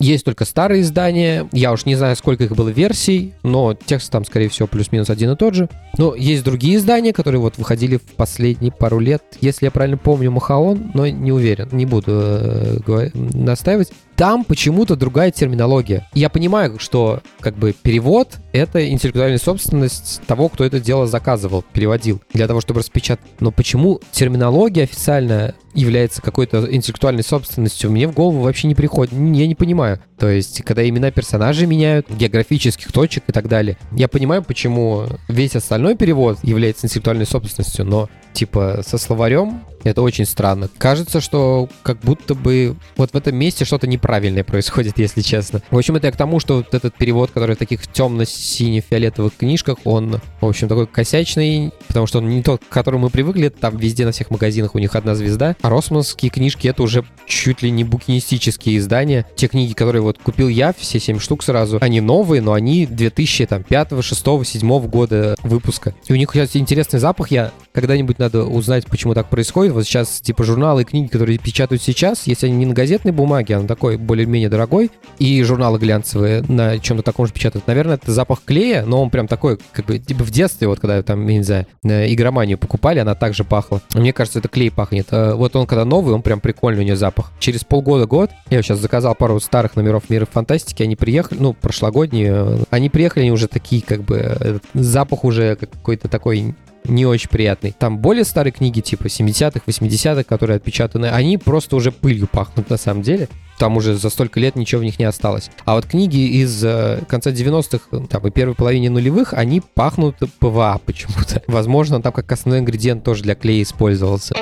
Есть 0.00 0.24
только 0.24 0.44
старые 0.44 0.82
издания, 0.82 1.48
я 1.50 1.72
уж 1.72 1.84
не 1.84 1.96
знаю, 1.96 2.14
сколько 2.14 2.44
их 2.44 2.52
было 2.52 2.68
версий, 2.68 3.34
но 3.42 3.74
текст 3.74 4.12
там, 4.12 4.24
скорее 4.24 4.48
всего, 4.48 4.68
плюс-минус 4.68 5.10
один 5.10 5.32
и 5.32 5.36
тот 5.36 5.54
же. 5.54 5.68
Но 5.96 6.14
есть 6.14 6.44
другие 6.44 6.76
издания, 6.76 7.12
которые 7.12 7.40
вот 7.40 7.58
выходили 7.58 7.96
в 7.96 8.02
последние 8.14 8.70
пару 8.70 9.00
лет. 9.00 9.24
Если 9.40 9.64
я 9.64 9.72
правильно 9.72 9.96
помню, 9.96 10.30
Махаон, 10.30 10.92
но 10.94 11.08
не 11.08 11.32
уверен, 11.32 11.68
не 11.72 11.84
буду 11.84 12.12
э, 12.12 13.10
настаивать. 13.14 13.90
Там 14.18 14.42
почему-то 14.44 14.96
другая 14.96 15.30
терминология. 15.30 16.08
Я 16.12 16.28
понимаю, 16.28 16.80
что 16.80 17.22
как 17.38 17.56
бы 17.56 17.72
перевод— 17.72 18.38
это 18.52 18.90
интеллектуальная 18.90 19.38
собственность 19.38 20.20
того, 20.26 20.48
кто 20.48 20.64
это 20.64 20.80
дело 20.80 21.06
заказывал, 21.06 21.64
переводил, 21.72 22.20
для 22.32 22.48
того, 22.48 22.60
чтобы 22.60 22.80
распечатать. 22.80 23.24
Но 23.38 23.52
почему 23.52 24.00
терминология 24.10 24.82
официальная 24.82 25.54
является 25.72 26.20
какой-то 26.20 26.66
интеллектуальной 26.74 27.22
собственностью, 27.22 27.92
мне 27.92 28.08
в 28.08 28.12
голову 28.12 28.40
вообще 28.40 28.66
не 28.66 28.74
приходит. 28.74 29.12
Я 29.12 29.46
не 29.46 29.54
понимаю. 29.54 30.00
То 30.18 30.28
есть, 30.28 30.62
когда 30.64 30.86
имена 30.88 31.12
персонажей 31.12 31.68
меняют, 31.68 32.10
географических 32.10 32.90
точек 32.90 33.22
и 33.28 33.32
так 33.32 33.48
далее. 33.48 33.78
Я 33.92 34.08
понимаю, 34.08 34.42
почему 34.42 35.06
весь 35.28 35.54
остальной 35.54 35.96
перевод 35.96 36.38
является 36.42 36.86
интеллектуальной 36.86 37.26
собственностью, 37.26 37.84
но 37.84 38.08
типа 38.32 38.82
со 38.86 38.98
словарем 38.98 39.62
это 39.84 40.02
очень 40.02 40.24
странно. 40.24 40.68
Кажется, 40.78 41.20
что 41.20 41.68
как 41.82 41.98
будто 42.00 42.34
бы 42.34 42.76
вот 42.96 43.12
в 43.12 43.16
этом 43.16 43.36
месте 43.36 43.64
что-то 43.64 43.86
неправильное 43.86 44.44
происходит, 44.44 44.94
если 44.98 45.20
честно. 45.20 45.62
В 45.70 45.78
общем, 45.78 45.96
это 45.96 46.06
я 46.06 46.12
к 46.12 46.16
тому, 46.16 46.40
что 46.40 46.56
вот 46.56 46.74
этот 46.74 46.94
перевод, 46.94 47.30
который 47.30 47.56
в 47.56 47.58
таких 47.58 47.86
темно-сине-фиолетовых 47.86 49.36
книжках, 49.36 49.78
он, 49.84 50.20
в 50.40 50.46
общем, 50.46 50.68
такой 50.68 50.86
косячный, 50.86 51.72
потому 51.86 52.06
что 52.06 52.18
он 52.18 52.28
не 52.28 52.42
тот, 52.42 52.62
к 52.64 52.68
которому 52.68 53.04
мы 53.04 53.10
привыкли, 53.10 53.48
там 53.48 53.76
везде 53.76 54.04
на 54.04 54.12
всех 54.12 54.30
магазинах 54.30 54.74
у 54.74 54.78
них 54.78 54.94
одна 54.94 55.14
звезда. 55.14 55.56
А 55.62 55.68
росманские 55.68 56.30
книжки— 56.30 56.68
это 56.68 56.82
уже 56.82 57.04
чуть 57.26 57.62
ли 57.62 57.70
не 57.70 57.84
букинистические 57.84 58.78
издания. 58.78 59.26
Те 59.36 59.48
книги, 59.48 59.72
которые 59.72 60.02
вот 60.02 60.18
купил 60.18 60.48
я, 60.48 60.72
все 60.76 60.98
7 60.98 61.18
штук 61.18 61.42
сразу, 61.42 61.78
они 61.80 62.00
новые, 62.00 62.42
но 62.42 62.52
они 62.52 62.86
2005, 62.86 64.02
6, 64.02 64.24
7 64.44 64.86
года 64.86 65.36
выпуска. 65.42 65.94
И 66.06 66.12
у 66.12 66.16
них, 66.16 66.28
кстати, 66.28 66.58
интересный 66.58 66.98
запах. 66.98 67.30
Я 67.30 67.52
когда-нибудь 67.72 68.17
надо 68.18 68.44
узнать, 68.44 68.86
почему 68.86 69.14
так 69.14 69.28
происходит. 69.28 69.72
Вот 69.72 69.84
сейчас, 69.84 70.20
типа, 70.20 70.44
журналы 70.44 70.82
и 70.82 70.84
книги, 70.84 71.08
которые 71.08 71.38
печатают 71.38 71.82
сейчас, 71.82 72.26
если 72.26 72.46
они 72.46 72.56
не 72.56 72.66
на 72.66 72.74
газетной 72.74 73.12
бумаге, 73.12 73.56
а 73.56 73.60
на 73.60 73.68
такой 73.68 73.96
более-менее 73.96 74.48
дорогой, 74.48 74.90
и 75.18 75.42
журналы 75.42 75.78
глянцевые 75.78 76.42
на 76.48 76.78
чем-то 76.78 77.02
таком 77.02 77.26
же 77.26 77.32
печатают, 77.32 77.66
наверное, 77.66 77.94
это 77.96 78.12
запах 78.12 78.42
клея, 78.44 78.84
но 78.84 79.02
он 79.02 79.10
прям 79.10 79.28
такой, 79.28 79.58
как 79.72 79.86
бы, 79.86 79.98
типа 79.98 80.24
в 80.24 80.30
детстве, 80.30 80.68
вот 80.68 80.80
когда 80.80 81.02
там, 81.02 81.26
не 81.26 81.42
знаю, 81.42 81.66
игроманию 81.82 82.58
покупали, 82.58 82.98
она 82.98 83.14
также 83.14 83.44
пахла. 83.44 83.80
Мне 83.94 84.12
кажется, 84.12 84.38
это 84.38 84.48
клей 84.48 84.70
пахнет. 84.70 85.08
А 85.10 85.34
вот 85.34 85.54
он 85.56 85.66
когда 85.66 85.84
новый, 85.84 86.14
он 86.14 86.22
прям 86.22 86.40
прикольный 86.40 86.82
у 86.82 86.86
него 86.86 86.96
запах. 86.96 87.32
Через 87.38 87.64
полгода-год, 87.64 88.30
я 88.50 88.62
сейчас 88.62 88.78
заказал 88.78 89.14
пару 89.14 89.38
старых 89.40 89.76
номеров 89.76 90.10
Мира 90.10 90.26
фантастики, 90.30 90.82
они 90.82 90.96
приехали, 90.96 91.38
ну, 91.40 91.52
прошлогодние, 91.52 92.58
они 92.70 92.88
приехали, 92.90 93.22
они 93.22 93.32
уже 93.32 93.48
такие, 93.48 93.82
как 93.82 94.02
бы, 94.02 94.60
запах 94.74 95.24
уже 95.24 95.56
какой-то 95.56 96.08
такой 96.08 96.54
не 96.88 97.06
очень 97.06 97.28
приятный. 97.28 97.74
Там 97.78 97.98
более 97.98 98.24
старые 98.24 98.52
книги, 98.52 98.80
типа 98.80 99.04
70-х, 99.04 99.60
80-х, 99.66 100.24
которые 100.24 100.56
отпечатаны, 100.56 101.06
они 101.06 101.38
просто 101.38 101.76
уже 101.76 101.92
пылью 101.92 102.26
пахнут 102.26 102.70
на 102.70 102.76
самом 102.76 103.02
деле. 103.02 103.28
Там 103.58 103.76
уже 103.76 103.94
за 103.96 104.08
столько 104.08 104.38
лет 104.38 104.54
ничего 104.54 104.80
в 104.80 104.84
них 104.84 104.98
не 104.98 105.04
осталось. 105.04 105.50
А 105.64 105.74
вот 105.74 105.86
книги 105.86 106.40
из 106.40 106.62
э, 106.64 107.00
конца 107.08 107.30
90-х, 107.30 108.06
там, 108.06 108.26
и 108.26 108.30
первой 108.30 108.54
половине 108.54 108.88
нулевых, 108.88 109.34
они 109.34 109.60
пахнут 109.74 110.16
ПВА 110.38 110.80
почему-то. 110.84 111.42
Возможно, 111.48 112.00
там 112.00 112.12
как 112.12 112.30
основной 112.30 112.60
ингредиент 112.60 113.02
тоже 113.02 113.24
для 113.24 113.34
клея 113.34 113.62
использовался. 113.62 114.34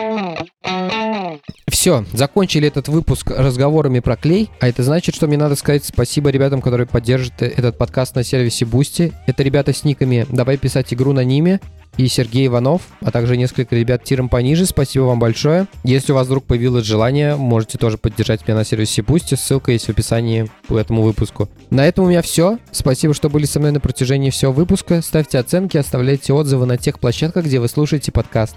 Все, 1.86 2.04
закончили 2.12 2.66
этот 2.66 2.88
выпуск 2.88 3.30
разговорами 3.30 4.00
про 4.00 4.16
клей, 4.16 4.50
а 4.58 4.66
это 4.66 4.82
значит, 4.82 5.14
что 5.14 5.28
мне 5.28 5.36
надо 5.36 5.54
сказать 5.54 5.84
спасибо 5.84 6.30
ребятам, 6.30 6.60
которые 6.60 6.88
поддержат 6.88 7.40
этот 7.42 7.78
подкаст 7.78 8.16
на 8.16 8.24
сервисе 8.24 8.64
Boosty. 8.64 9.12
Это 9.28 9.44
ребята 9.44 9.72
с 9.72 9.84
никами 9.84 10.26
«Давай 10.28 10.56
писать 10.56 10.92
игру 10.92 11.12
на 11.12 11.22
ними», 11.22 11.60
и 11.96 12.08
Сергей 12.08 12.48
Иванов, 12.48 12.82
а 13.00 13.10
также 13.12 13.36
несколько 13.36 13.76
ребят 13.76 14.02
тиром 14.04 14.28
пониже. 14.28 14.66
Спасибо 14.66 15.04
вам 15.04 15.18
большое. 15.18 15.66
Если 15.84 16.12
у 16.12 16.16
вас 16.16 16.26
вдруг 16.26 16.44
появилось 16.44 16.84
желание, 16.84 17.36
можете 17.36 17.78
тоже 17.78 17.98
поддержать 17.98 18.46
меня 18.46 18.56
на 18.56 18.64
сервисе 18.64 19.02
Boosty. 19.02 19.36
Ссылка 19.36 19.72
есть 19.72 19.86
в 19.86 19.90
описании 19.90 20.50
к 20.68 20.72
этому 20.72 21.02
выпуску. 21.02 21.48
На 21.70 21.86
этом 21.86 22.04
у 22.04 22.08
меня 22.08 22.20
все. 22.20 22.58
Спасибо, 22.70 23.14
что 23.14 23.30
были 23.30 23.46
со 23.46 23.60
мной 23.60 23.70
на 23.70 23.80
протяжении 23.80 24.30
всего 24.30 24.52
выпуска. 24.52 25.00
Ставьте 25.00 25.38
оценки, 25.38 25.76
оставляйте 25.76 26.32
отзывы 26.32 26.66
на 26.66 26.76
тех 26.76 26.98
площадках, 26.98 27.44
где 27.44 27.60
вы 27.60 27.68
слушаете 27.68 28.12
подкаст. 28.12 28.56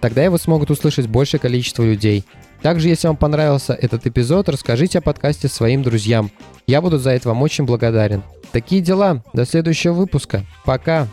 Тогда 0.00 0.22
его 0.22 0.38
смогут 0.38 0.70
услышать 0.70 1.08
большее 1.08 1.40
количество 1.40 1.82
людей. 1.82 2.24
Также, 2.62 2.88
если 2.88 3.06
вам 3.06 3.16
понравился 3.16 3.72
этот 3.72 4.06
эпизод, 4.06 4.48
расскажите 4.48 4.98
о 4.98 5.02
подкасте 5.02 5.48
своим 5.48 5.82
друзьям. 5.82 6.30
Я 6.66 6.80
буду 6.80 6.98
за 6.98 7.10
это 7.10 7.28
вам 7.28 7.42
очень 7.42 7.64
благодарен. 7.64 8.22
Такие 8.52 8.80
дела. 8.80 9.22
До 9.32 9.44
следующего 9.44 9.92
выпуска. 9.92 10.44
Пока. 10.64 11.06